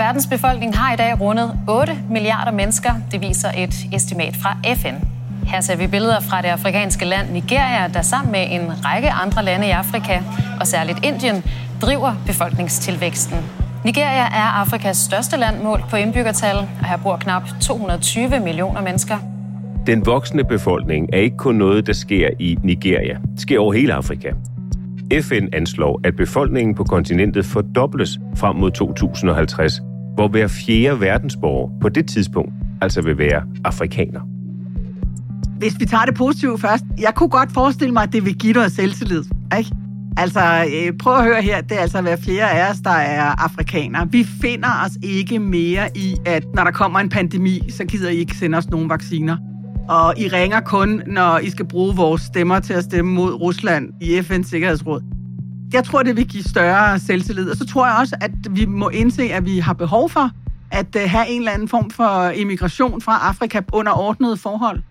Verdens 0.00 0.26
befolkning 0.26 0.76
har 0.76 0.94
i 0.94 0.96
dag 0.96 1.20
rundet 1.20 1.52
8 1.68 1.92
milliarder 2.10 2.52
mennesker. 2.52 2.90
Det 3.12 3.20
viser 3.20 3.48
et 3.56 3.74
estimat 3.92 4.36
fra 4.42 4.56
FN. 4.76 4.94
Her 5.46 5.60
ser 5.60 5.76
vi 5.76 5.86
billeder 5.86 6.20
fra 6.20 6.42
det 6.42 6.48
afrikanske 6.48 7.04
land 7.04 7.30
Nigeria, 7.32 7.88
der 7.88 8.02
sammen 8.02 8.32
med 8.32 8.46
en 8.50 8.84
række 8.84 9.10
andre 9.10 9.44
lande 9.44 9.66
i 9.66 9.70
Afrika, 9.70 10.20
og 10.60 10.66
særligt 10.66 11.04
Indien, 11.04 11.44
driver 11.82 12.14
befolkningstilvæksten. 12.26 13.36
Nigeria 13.84 14.24
er 14.24 14.60
Afrikas 14.62 14.96
største 14.96 15.36
land 15.36 15.62
målt 15.62 15.84
på 15.90 15.96
indbyggertal, 15.96 16.56
og 16.56 16.86
her 16.86 16.96
bor 16.96 17.16
knap 17.16 17.42
220 17.60 18.40
millioner 18.40 18.82
mennesker. 18.82 19.16
Den 19.86 20.06
voksne 20.06 20.44
befolkning 20.44 21.08
er 21.12 21.18
ikke 21.18 21.36
kun 21.36 21.54
noget, 21.54 21.86
der 21.86 21.92
sker 21.92 22.28
i 22.38 22.58
Nigeria. 22.62 23.18
Det 23.32 23.40
sker 23.40 23.58
over 23.58 23.72
hele 23.72 23.94
Afrika. 23.94 24.30
FN 25.22 25.46
anslår, 25.52 26.00
at 26.04 26.16
befolkningen 26.16 26.74
på 26.74 26.84
kontinentet 26.84 27.46
fordobles 27.46 28.18
frem 28.36 28.56
mod 28.56 28.70
2050, 28.70 29.80
hvor 30.20 30.28
hver 30.28 30.48
fjerde 30.48 31.00
verdensborger 31.00 31.70
på 31.80 31.88
det 31.88 32.08
tidspunkt 32.08 32.52
altså 32.80 33.02
vil 33.02 33.18
være 33.18 33.42
afrikaner. 33.64 34.20
Hvis 35.58 35.80
vi 35.80 35.84
tager 35.84 36.04
det 36.04 36.14
positive 36.14 36.58
først, 36.58 36.84
jeg 36.98 37.14
kunne 37.14 37.28
godt 37.28 37.52
forestille 37.52 37.92
mig, 37.92 38.02
at 38.02 38.12
det 38.12 38.24
vil 38.24 38.34
give 38.34 38.54
dig 38.54 38.70
selvtillid. 38.70 39.24
Ikke? 39.58 39.70
Altså, 40.16 40.40
øh, 40.74 40.92
prøv 40.98 41.16
at 41.16 41.24
høre 41.24 41.42
her, 41.42 41.60
det 41.60 41.76
er 41.76 41.80
altså 41.80 42.00
hver 42.00 42.16
fjerde 42.16 42.50
af 42.50 42.70
os, 42.70 42.78
der 42.78 42.90
er 42.90 43.22
afrikanere. 43.22 44.08
Vi 44.10 44.24
finder 44.24 44.68
os 44.84 44.92
ikke 45.02 45.38
mere 45.38 45.88
i, 45.94 46.16
at 46.26 46.44
når 46.54 46.64
der 46.64 46.70
kommer 46.70 47.00
en 47.00 47.08
pandemi, 47.08 47.60
så 47.70 47.84
gider 47.84 48.10
I 48.10 48.16
ikke 48.16 48.36
sende 48.36 48.58
os 48.58 48.70
nogen 48.70 48.90
vacciner. 48.90 49.36
Og 49.88 50.18
I 50.18 50.28
ringer 50.28 50.60
kun, 50.60 51.02
når 51.06 51.38
I 51.38 51.50
skal 51.50 51.66
bruge 51.66 51.96
vores 51.96 52.22
stemmer 52.22 52.60
til 52.60 52.72
at 52.72 52.84
stemme 52.84 53.12
mod 53.12 53.32
Rusland 53.32 53.88
i 54.00 54.18
FN's 54.18 54.50
Sikkerhedsråd. 54.50 55.19
Jeg 55.72 55.84
tror, 55.84 56.02
det 56.02 56.16
vil 56.16 56.28
give 56.28 56.44
større 56.44 56.98
selvtillid. 56.98 57.50
Og 57.50 57.56
så 57.56 57.66
tror 57.66 57.86
jeg 57.86 57.96
også, 57.96 58.16
at 58.20 58.30
vi 58.50 58.64
må 58.64 58.88
indse, 58.88 59.22
at 59.22 59.44
vi 59.44 59.58
har 59.58 59.72
behov 59.72 60.10
for 60.10 60.30
at 60.70 60.96
øh, 60.96 61.02
have 61.10 61.28
en 61.28 61.40
eller 61.40 61.52
anden 61.52 61.68
form 61.68 61.90
for 61.90 62.28
immigration 62.28 63.00
fra 63.00 63.28
Afrika 63.28 63.60
under 63.72 63.92
ordnede 63.92 64.36
forhold. 64.36 64.82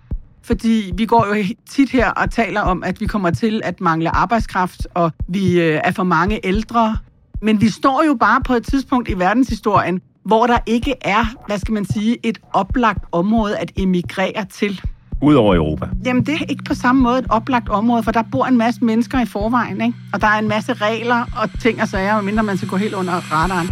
Fordi 0.42 0.92
vi 0.96 1.06
går 1.06 1.36
jo 1.36 1.44
tit 1.70 1.89
her 1.89 2.10
og 2.10 2.32
taler 2.32 2.62
om, 2.62 2.84
at 2.84 3.02
vi 3.02 3.06
kommer 3.06 3.32
til 3.32 3.62
at 3.63 3.82
mangle 3.82 4.15
arbejdskraft, 4.15 4.88
og 4.94 5.12
vi 5.28 5.62
øh, 5.62 5.82
er 5.84 5.92
for 5.92 6.04
mange 6.04 6.39
ældre. 6.44 6.98
Men 7.42 7.62
vi 7.62 7.70
står 7.70 8.04
jo 8.08 8.13
bare 8.13 8.42
på 8.42 8.54
et 8.54 8.63
tidspunkt 8.63 9.10
i 9.10 9.20
verdenshistorien, 9.20 10.02
hvor 10.24 10.48
der 10.48 10.58
ikke 10.65 10.96
er, 11.02 11.26
hvad 11.48 11.60
skal 11.60 11.74
man 11.74 11.86
sige, 11.86 12.18
et 12.24 12.39
oplagt 12.54 13.04
område 13.12 13.58
at 13.58 13.72
emigrere 13.76 14.46
til. 14.46 14.82
Udover 15.21 15.55
Europa? 15.55 15.89
Jamen, 16.05 16.25
det 16.25 16.34
er 16.34 16.45
ikke 16.49 16.63
på 16.63 16.73
samme 16.73 17.01
måde 17.01 17.19
et 17.19 17.25
oplagt 17.29 17.69
område, 17.69 18.03
for 18.03 18.12
der 18.12 18.23
bor 18.32 18.45
en 18.45 18.58
masse 18.58 18.86
mennesker 18.86 19.21
i 19.21 19.25
forvejen, 19.25 19.82
ikke? 19.82 19.97
Og 20.13 20.21
der 20.21 20.27
er 20.27 20.39
en 20.39 20.47
masse 20.47 20.73
regler 20.73 21.25
og 21.41 21.60
ting 21.60 21.82
og 21.82 21.88
sager, 21.88 22.21
mindre 22.21 22.43
man 22.43 22.58
skal 22.58 22.69
gå 22.69 22.75
helt 22.75 22.93
under 22.93 23.13
radaren. 23.13 23.67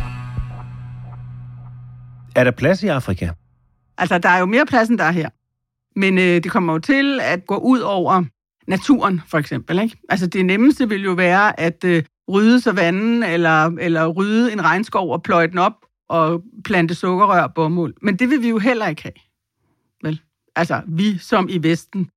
Er 2.36 2.44
der 2.44 2.52
plads 2.52 2.84
i 2.84 2.88
Afrika? 2.88 3.30
Altså, 3.98 4.18
der 4.18 4.30
er 4.30 4.40
jo 4.40 4.46
mere 4.46 4.66
plads, 4.66 4.90
end 4.90 4.98
der 4.98 5.04
er 5.04 5.12
her. 5.12 5.30
Men 6.00 6.18
øh, 6.18 6.24
det 6.24 6.52
kommer 6.52 6.74
jo 6.74 6.80
til 6.80 7.20
at 7.24 7.46
gå 7.46 7.56
ud 7.58 7.80
over 7.80 8.24
naturen, 8.68 9.22
for 9.28 9.38
eksempel. 9.38 9.80
Ikke? 9.80 9.98
Altså, 10.10 10.28
det 10.28 10.46
nemmeste 10.46 10.90
vil 10.90 11.04
jo 11.04 11.12
være 11.12 11.60
at 11.60 11.84
øh, 11.84 12.04
rydde 12.32 12.62
savannen, 12.62 13.24
eller, 13.24 13.66
eller 13.66 14.08
rydde 14.08 14.54
en 14.54 14.64
regnskov 14.64 15.12
og 15.12 15.24
pløje 15.24 15.48
den 15.48 15.58
op 15.58 15.74
og 16.10 16.42
plante 16.66 16.96
sukkerrør 16.96 17.44
og 17.44 17.54
bomuld. 17.54 17.94
Men 18.02 18.16
det 18.16 18.30
vil 18.30 18.42
vi 18.42 18.50
jo 18.50 18.58
heller 18.58 18.88
ikke 18.88 19.04
have. 19.04 19.27
Altså, 20.58 20.82
vi 20.88 21.18
som 21.18 21.48
i 21.50 21.64
Vesten. 21.64 22.10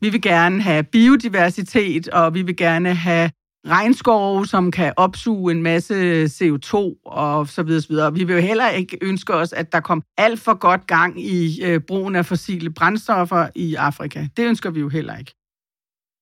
Vi 0.00 0.08
vil 0.08 0.22
gerne 0.22 0.62
have 0.62 0.82
biodiversitet, 0.82 2.08
og 2.08 2.34
vi 2.34 2.42
vil 2.42 2.56
gerne 2.56 2.94
have 2.94 3.30
regnskove, 3.66 4.46
som 4.46 4.70
kan 4.70 4.92
opsuge 4.96 5.52
en 5.52 5.62
masse 5.62 6.24
CO2 6.24 6.74
og 7.04 7.48
så 7.48 7.62
videre, 7.62 7.80
så 7.82 7.88
videre. 7.88 8.14
Vi 8.14 8.24
vil 8.24 8.34
jo 8.34 8.40
heller 8.40 8.68
ikke 8.68 8.98
ønske 9.02 9.34
os, 9.34 9.52
at 9.52 9.72
der 9.72 9.80
kom 9.80 10.02
alt 10.18 10.40
for 10.40 10.54
godt 10.54 10.86
gang 10.86 11.24
i 11.24 11.64
øh, 11.64 11.80
brugen 11.80 12.16
af 12.16 12.26
fossile 12.26 12.70
brændstoffer 12.70 13.48
i 13.54 13.74
Afrika. 13.74 14.26
Det 14.36 14.46
ønsker 14.46 14.70
vi 14.70 14.80
jo 14.80 14.88
heller 14.88 15.16
ikke. 15.16 15.34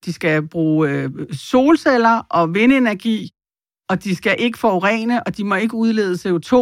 De 0.04 0.12
skal 0.12 0.48
bruge 0.48 0.90
øh, 0.90 1.10
solceller 1.32 2.22
og 2.30 2.54
vindenergi, 2.54 3.30
og 3.88 4.04
de 4.04 4.14
skal 4.16 4.36
ikke 4.38 4.58
forurene, 4.58 5.22
og 5.26 5.36
de 5.36 5.44
må 5.44 5.54
ikke 5.54 5.74
udlede 5.74 6.14
CO2, 6.14 6.52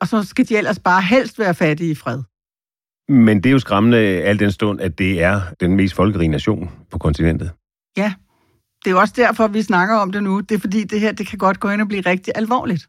og 0.00 0.08
så 0.08 0.22
skal 0.22 0.48
de 0.48 0.56
ellers 0.56 0.78
bare 0.78 1.02
helst 1.02 1.38
være 1.38 1.54
fattige 1.54 1.90
i 1.90 1.94
fred. 1.94 2.22
Men 3.08 3.36
det 3.36 3.46
er 3.46 3.50
jo 3.50 3.58
skræmmende 3.58 3.98
al 3.98 4.38
den 4.38 4.52
stund, 4.52 4.80
at 4.80 4.98
det 4.98 5.22
er 5.22 5.40
den 5.60 5.76
mest 5.76 5.94
folkerige 5.94 6.28
nation 6.28 6.70
på 6.90 6.98
kontinentet. 6.98 7.50
Ja, 7.96 8.14
det 8.84 8.90
er 8.90 8.90
jo 8.90 9.00
også 9.00 9.14
derfor, 9.16 9.46
vi 9.46 9.62
snakker 9.62 9.96
om 9.96 10.12
det 10.12 10.22
nu. 10.22 10.40
Det 10.40 10.54
er 10.54 10.58
fordi, 10.58 10.84
det 10.84 11.00
her 11.00 11.12
det 11.12 11.26
kan 11.26 11.38
godt 11.38 11.60
gå 11.60 11.68
ind 11.68 11.80
og 11.80 11.88
blive 11.88 12.00
rigtig 12.00 12.32
alvorligt. 12.36 12.86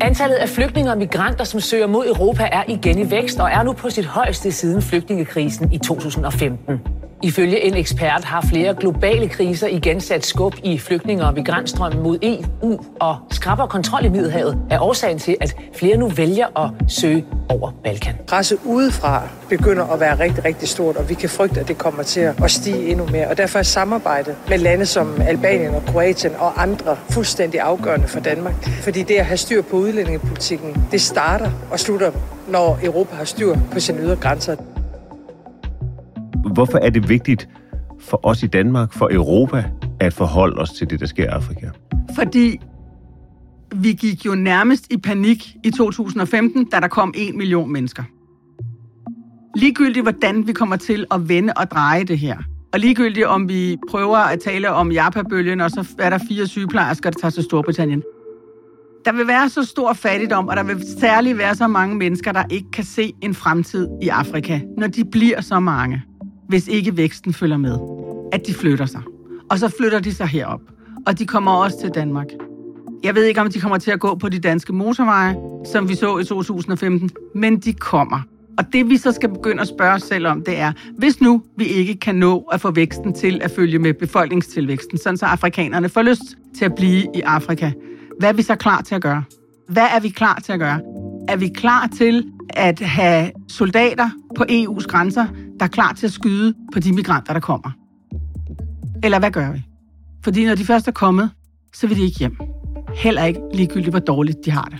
Antallet 0.00 0.36
af 0.36 0.48
flygtninge 0.48 0.90
og 0.90 0.98
migranter, 0.98 1.44
som 1.44 1.60
søger 1.60 1.86
mod 1.86 2.06
Europa, 2.06 2.48
er 2.52 2.64
igen 2.68 2.98
i 2.98 3.10
vækst 3.10 3.40
og 3.40 3.50
er 3.50 3.62
nu 3.62 3.72
på 3.72 3.90
sit 3.90 4.06
højeste 4.06 4.52
siden 4.52 4.82
flygtningekrisen 4.82 5.72
i 5.72 5.78
2015. 5.78 6.80
Ifølge 7.24 7.60
en 7.60 7.74
ekspert 7.74 8.24
har 8.24 8.40
flere 8.40 8.74
globale 8.74 9.28
kriser 9.28 9.66
igen 9.66 10.00
sat 10.00 10.26
skub 10.26 10.54
i 10.64 10.78
flygtninge- 10.78 11.24
og 11.24 11.34
migrantstrømmen 11.34 12.02
mod 12.02 12.18
EU, 12.22 12.80
og 13.00 13.16
skrabber 13.30 13.66
kontrol 13.66 14.04
i 14.04 14.08
Middelhavet 14.08 14.58
er 14.70 14.80
årsagen 14.80 15.18
til, 15.18 15.36
at 15.40 15.56
flere 15.74 15.96
nu 15.96 16.08
vælger 16.08 16.64
at 16.64 16.92
søge 16.92 17.24
over 17.48 17.70
Balkan. 17.84 18.14
Presset 18.26 18.58
udefra 18.64 19.22
begynder 19.48 19.84
at 19.84 20.00
være 20.00 20.18
rigtig, 20.18 20.44
rigtig 20.44 20.68
stort, 20.68 20.96
og 20.96 21.08
vi 21.08 21.14
kan 21.14 21.28
frygte, 21.28 21.60
at 21.60 21.68
det 21.68 21.78
kommer 21.78 22.02
til 22.02 22.20
at 22.20 22.50
stige 22.50 22.88
endnu 22.88 23.06
mere. 23.06 23.28
Og 23.28 23.36
derfor 23.36 23.58
er 23.58 23.62
samarbejdet 23.62 24.36
med 24.48 24.58
lande 24.58 24.86
som 24.86 25.20
Albanien 25.20 25.74
og 25.74 25.82
Kroatien 25.86 26.32
og 26.38 26.62
andre 26.62 26.96
fuldstændig 27.10 27.60
afgørende 27.60 28.08
for 28.08 28.20
Danmark. 28.20 28.54
Fordi 28.64 29.02
det 29.02 29.14
at 29.14 29.26
have 29.26 29.36
styr 29.36 29.62
på 29.62 29.76
udlændingepolitikken, 29.76 30.86
det 30.92 31.00
starter 31.00 31.50
og 31.70 31.80
slutter, 31.80 32.10
når 32.48 32.78
Europa 32.82 33.16
har 33.16 33.24
styr 33.24 33.56
på 33.72 33.80
sine 33.80 33.98
ydre 33.98 34.16
grænser. 34.16 34.56
Hvorfor 36.46 36.78
er 36.78 36.90
det 36.90 37.08
vigtigt 37.08 37.48
for 38.00 38.26
os 38.26 38.42
i 38.42 38.46
Danmark, 38.46 38.92
for 38.92 39.08
Europa, 39.12 39.64
at 40.00 40.12
forholde 40.12 40.56
os 40.56 40.70
til 40.70 40.90
det, 40.90 41.00
der 41.00 41.06
sker 41.06 41.24
i 41.24 41.26
Afrika? 41.26 41.70
Fordi 42.14 42.60
vi 43.74 43.92
gik 43.92 44.26
jo 44.26 44.34
nærmest 44.34 44.92
i 44.92 44.96
panik 44.96 45.56
i 45.64 45.70
2015, 45.70 46.64
da 46.64 46.80
der 46.80 46.88
kom 46.88 47.14
en 47.16 47.38
million 47.38 47.72
mennesker. 47.72 48.02
Ligegyldigt, 49.56 50.04
hvordan 50.04 50.46
vi 50.46 50.52
kommer 50.52 50.76
til 50.76 51.06
at 51.10 51.28
vende 51.28 51.52
og 51.56 51.70
dreje 51.70 52.04
det 52.04 52.18
her. 52.18 52.36
Og 52.72 52.80
ligegyldigt, 52.80 53.26
om 53.26 53.48
vi 53.48 53.76
prøver 53.90 54.16
at 54.16 54.40
tale 54.40 54.70
om 54.70 54.92
Japa-bølgen, 54.92 55.60
og 55.60 55.70
så 55.70 55.94
er 55.98 56.10
der 56.10 56.18
fire 56.28 56.46
sygeplejersker, 56.46 57.10
der 57.10 57.18
tager 57.20 57.30
til 57.30 57.42
Storbritannien. 57.42 58.02
Der 59.04 59.12
vil 59.12 59.26
være 59.26 59.48
så 59.48 59.64
stor 59.64 59.92
fattigdom, 59.92 60.48
og 60.48 60.56
der 60.56 60.62
vil 60.62 60.84
særligt 61.00 61.38
være 61.38 61.54
så 61.54 61.66
mange 61.66 61.96
mennesker, 61.96 62.32
der 62.32 62.44
ikke 62.50 62.70
kan 62.70 62.84
se 62.84 63.12
en 63.22 63.34
fremtid 63.34 63.88
i 64.02 64.08
Afrika, 64.08 64.60
når 64.78 64.86
de 64.86 65.04
bliver 65.04 65.40
så 65.40 65.60
mange 65.60 66.02
hvis 66.48 66.68
ikke 66.68 66.96
væksten 66.96 67.32
følger 67.32 67.56
med. 67.56 67.78
At 68.32 68.46
de 68.46 68.54
flytter 68.54 68.86
sig. 68.86 69.02
Og 69.50 69.58
så 69.58 69.68
flytter 69.78 70.00
de 70.00 70.14
sig 70.14 70.26
herop. 70.26 70.60
Og 71.06 71.18
de 71.18 71.26
kommer 71.26 71.52
også 71.52 71.80
til 71.80 71.90
Danmark. 71.90 72.26
Jeg 73.04 73.14
ved 73.14 73.24
ikke, 73.24 73.40
om 73.40 73.50
de 73.50 73.60
kommer 73.60 73.78
til 73.78 73.90
at 73.90 74.00
gå 74.00 74.14
på 74.14 74.28
de 74.28 74.38
danske 74.38 74.72
motorveje, 74.72 75.36
som 75.72 75.88
vi 75.88 75.94
så 75.94 76.18
i 76.18 76.24
2015, 76.24 77.10
men 77.34 77.58
de 77.58 77.72
kommer. 77.72 78.20
Og 78.58 78.72
det 78.72 78.90
vi 78.90 78.96
så 78.96 79.12
skal 79.12 79.28
begynde 79.28 79.60
at 79.60 79.68
spørge 79.68 79.92
os 79.94 80.02
selv 80.02 80.26
om, 80.26 80.42
det 80.44 80.58
er, 80.58 80.72
hvis 80.98 81.20
nu 81.20 81.42
vi 81.56 81.64
ikke 81.64 81.96
kan 81.96 82.14
nå 82.14 82.38
at 82.52 82.60
få 82.60 82.70
væksten 82.70 83.12
til 83.14 83.40
at 83.42 83.50
følge 83.50 83.78
med 83.78 83.94
befolkningstilvæksten, 83.94 84.98
sådan 84.98 85.16
så 85.16 85.26
afrikanerne 85.26 85.88
får 85.88 86.02
lyst 86.02 86.22
til 86.58 86.64
at 86.64 86.74
blive 86.74 87.06
i 87.14 87.20
Afrika, 87.20 87.70
hvad 88.18 88.28
er 88.28 88.32
vi 88.32 88.42
så 88.42 88.54
klar 88.54 88.82
til 88.82 88.94
at 88.94 89.02
gøre? 89.02 89.24
Hvad 89.68 89.86
er 89.96 90.00
vi 90.00 90.08
klar 90.08 90.40
til 90.44 90.52
at 90.52 90.58
gøre? 90.58 90.80
Er 91.28 91.36
vi 91.36 91.48
klar 91.48 91.86
til 91.86 92.24
at 92.50 92.80
have 92.80 93.30
soldater 93.48 94.10
på 94.36 94.44
EU's 94.50 94.86
grænser, 94.86 95.26
der 95.62 95.66
er 95.66 95.70
klar 95.70 95.92
til 95.92 96.06
at 96.06 96.12
skyde 96.12 96.54
på 96.72 96.80
de 96.80 96.92
migranter, 96.92 97.32
der 97.32 97.40
kommer? 97.40 97.70
Eller 99.04 99.18
hvad 99.18 99.30
gør 99.30 99.52
vi? 99.52 99.62
Fordi 100.24 100.46
når 100.46 100.54
de 100.54 100.64
først 100.64 100.88
er 100.88 100.92
kommet, 100.92 101.30
så 101.74 101.86
vil 101.86 101.96
de 101.96 102.02
ikke 102.02 102.18
hjem. 102.18 102.36
Heller 102.94 103.24
ikke 103.24 103.40
ligegyldigt, 103.54 103.92
hvor 103.92 103.98
dårligt 103.98 104.38
de 104.44 104.50
har 104.50 104.64
det. 104.64 104.78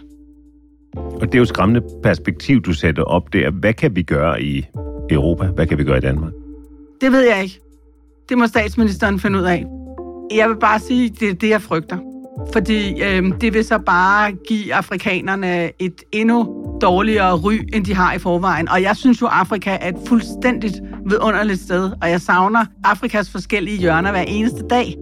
Og 0.97 1.21
det 1.21 1.35
er 1.35 1.39
jo 1.39 1.43
et 1.43 1.49
skræmmende 1.49 1.83
perspektiv, 2.03 2.63
du 2.63 2.73
sætter 2.73 3.03
op 3.03 3.33
der. 3.33 3.51
Hvad 3.51 3.73
kan 3.73 3.97
vi 3.97 4.03
gøre 4.03 4.43
i 4.43 4.67
Europa? 5.11 5.47
Hvad 5.47 5.67
kan 5.67 5.79
vi 5.79 5.85
gøre 5.85 5.99
i 5.99 6.01
Danmark? 6.01 6.33
Det 7.01 7.13
ved 7.13 7.29
jeg 7.29 7.43
ikke. 7.43 7.61
Det 8.29 8.39
må 8.39 8.47
statsministeren 8.47 9.21
finde 9.21 9.39
ud 9.39 9.45
af. 9.45 9.67
Jeg 10.37 10.49
vil 10.49 10.57
bare 10.57 10.81
sige, 10.81 11.09
det 11.09 11.29
er 11.29 11.35
det, 11.35 11.49
jeg 11.49 11.63
frygter. 11.63 11.99
Fordi 12.53 13.03
øh, 13.03 13.41
det 13.41 13.55
vil 13.55 13.65
så 13.65 13.79
bare 13.79 14.33
give 14.33 14.75
afrikanerne 14.75 15.71
et 15.79 16.03
endnu 16.13 16.62
dårligere 16.83 17.37
ry, 17.37 17.53
end 17.73 17.85
de 17.85 17.95
har 17.95 18.15
i 18.15 18.19
forvejen. 18.19 18.69
Og 18.69 18.83
jeg 18.83 18.97
synes 18.97 19.21
jo, 19.21 19.27
Afrika 19.27 19.79
er 19.81 19.89
et 19.89 19.97
fuldstændigt 20.07 20.75
vidunderligt 21.07 21.61
sted, 21.61 21.91
og 22.03 22.11
jeg 22.11 22.21
savner 22.21 22.65
Afrikas 22.85 23.31
forskellige 23.31 23.79
hjørner 23.79 24.11
hver 24.11 24.23
eneste 24.23 24.63
dag. 24.71 24.97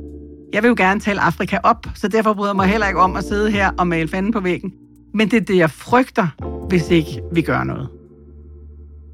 Jeg 0.53 0.63
vil 0.63 0.69
jo 0.69 0.75
gerne 0.79 1.01
tale 1.01 1.21
Afrika 1.21 1.59
op, 1.63 1.87
så 1.95 2.09
derfor 2.09 2.35
bryder 2.35 2.51
jeg 2.51 2.57
mig 2.57 2.67
heller 2.67 2.87
ikke 2.87 3.01
om 3.01 3.17
at 3.17 3.25
sidde 3.25 3.51
her 3.51 3.71
og 3.79 3.87
male 3.87 4.09
fanden 4.09 4.33
på 4.33 4.41
væggen. 4.41 4.73
Men 5.15 5.31
det 5.31 5.37
er 5.37 5.41
det, 5.45 5.57
jeg 5.57 5.71
frygter, 5.71 6.27
hvis 6.69 6.91
ikke 6.91 7.21
vi 7.33 7.43
gør 7.43 7.65
noget. 7.65 7.89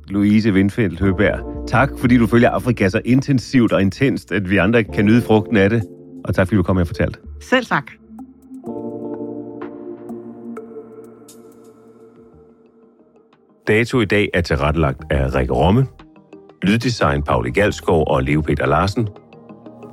Louise 0.08 0.52
Windfeldt 0.52 1.00
Høberg, 1.00 1.66
tak 1.68 1.90
fordi 1.98 2.16
du 2.16 2.26
følger 2.26 2.50
Afrika 2.50 2.88
så 2.88 3.00
intensivt 3.04 3.72
og 3.72 3.82
intenst, 3.82 4.32
at 4.32 4.50
vi 4.50 4.56
andre 4.56 4.84
kan 4.84 5.04
nyde 5.04 5.22
frugten 5.22 5.56
af 5.56 5.70
det. 5.70 5.82
Og 6.24 6.34
tak 6.34 6.46
fordi 6.46 6.56
du 6.56 6.62
kom 6.62 6.76
og 6.76 6.86
fortalt. 6.86 7.20
Selv 7.40 7.66
tak. 7.66 7.90
Dato 13.68 14.00
i 14.00 14.04
dag 14.04 14.28
er 14.34 14.40
tilrettelagt 14.40 15.02
af 15.10 15.34
Rikke 15.34 15.52
Romme, 15.52 15.86
lyddesign 16.62 17.22
Pauli 17.22 17.50
Galskov 17.50 18.04
og 18.06 18.22
Leo 18.22 18.40
Peter 18.40 18.66
Larsen, 18.66 19.08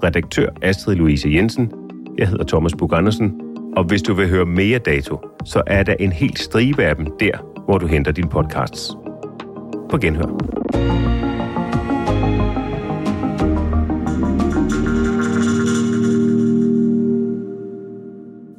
redaktør 0.04 0.50
Astrid 0.62 0.96
Louise 0.96 1.30
Jensen, 1.30 1.72
jeg 2.18 2.28
hedder 2.28 2.46
Thomas 2.46 2.74
Bug 2.78 2.94
Andersen, 2.94 3.42
og 3.78 3.84
hvis 3.84 4.02
du 4.02 4.14
vil 4.14 4.30
høre 4.30 4.46
mere 4.46 4.80
dato, 4.80 5.18
så 5.46 5.64
er 5.68 5.84
der 5.84 5.94
en 6.00 6.12
helt 6.12 6.40
stribe 6.40 6.84
af 6.84 6.96
dem 6.96 7.08
der, 7.20 7.64
hvor 7.66 7.78
du 7.78 7.88
henter 7.88 8.12
dine 8.12 8.30
podcasts. 8.30 8.92
På 9.90 9.98
genhør. 9.98 10.28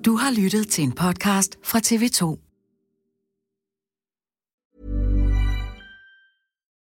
Du 0.05 0.17
har 0.17 0.43
lyttet 0.43 0.69
til 0.69 0.85
en 0.85 0.93
podcast 0.93 1.59
fra 1.65 1.79
TV2. 1.79 2.44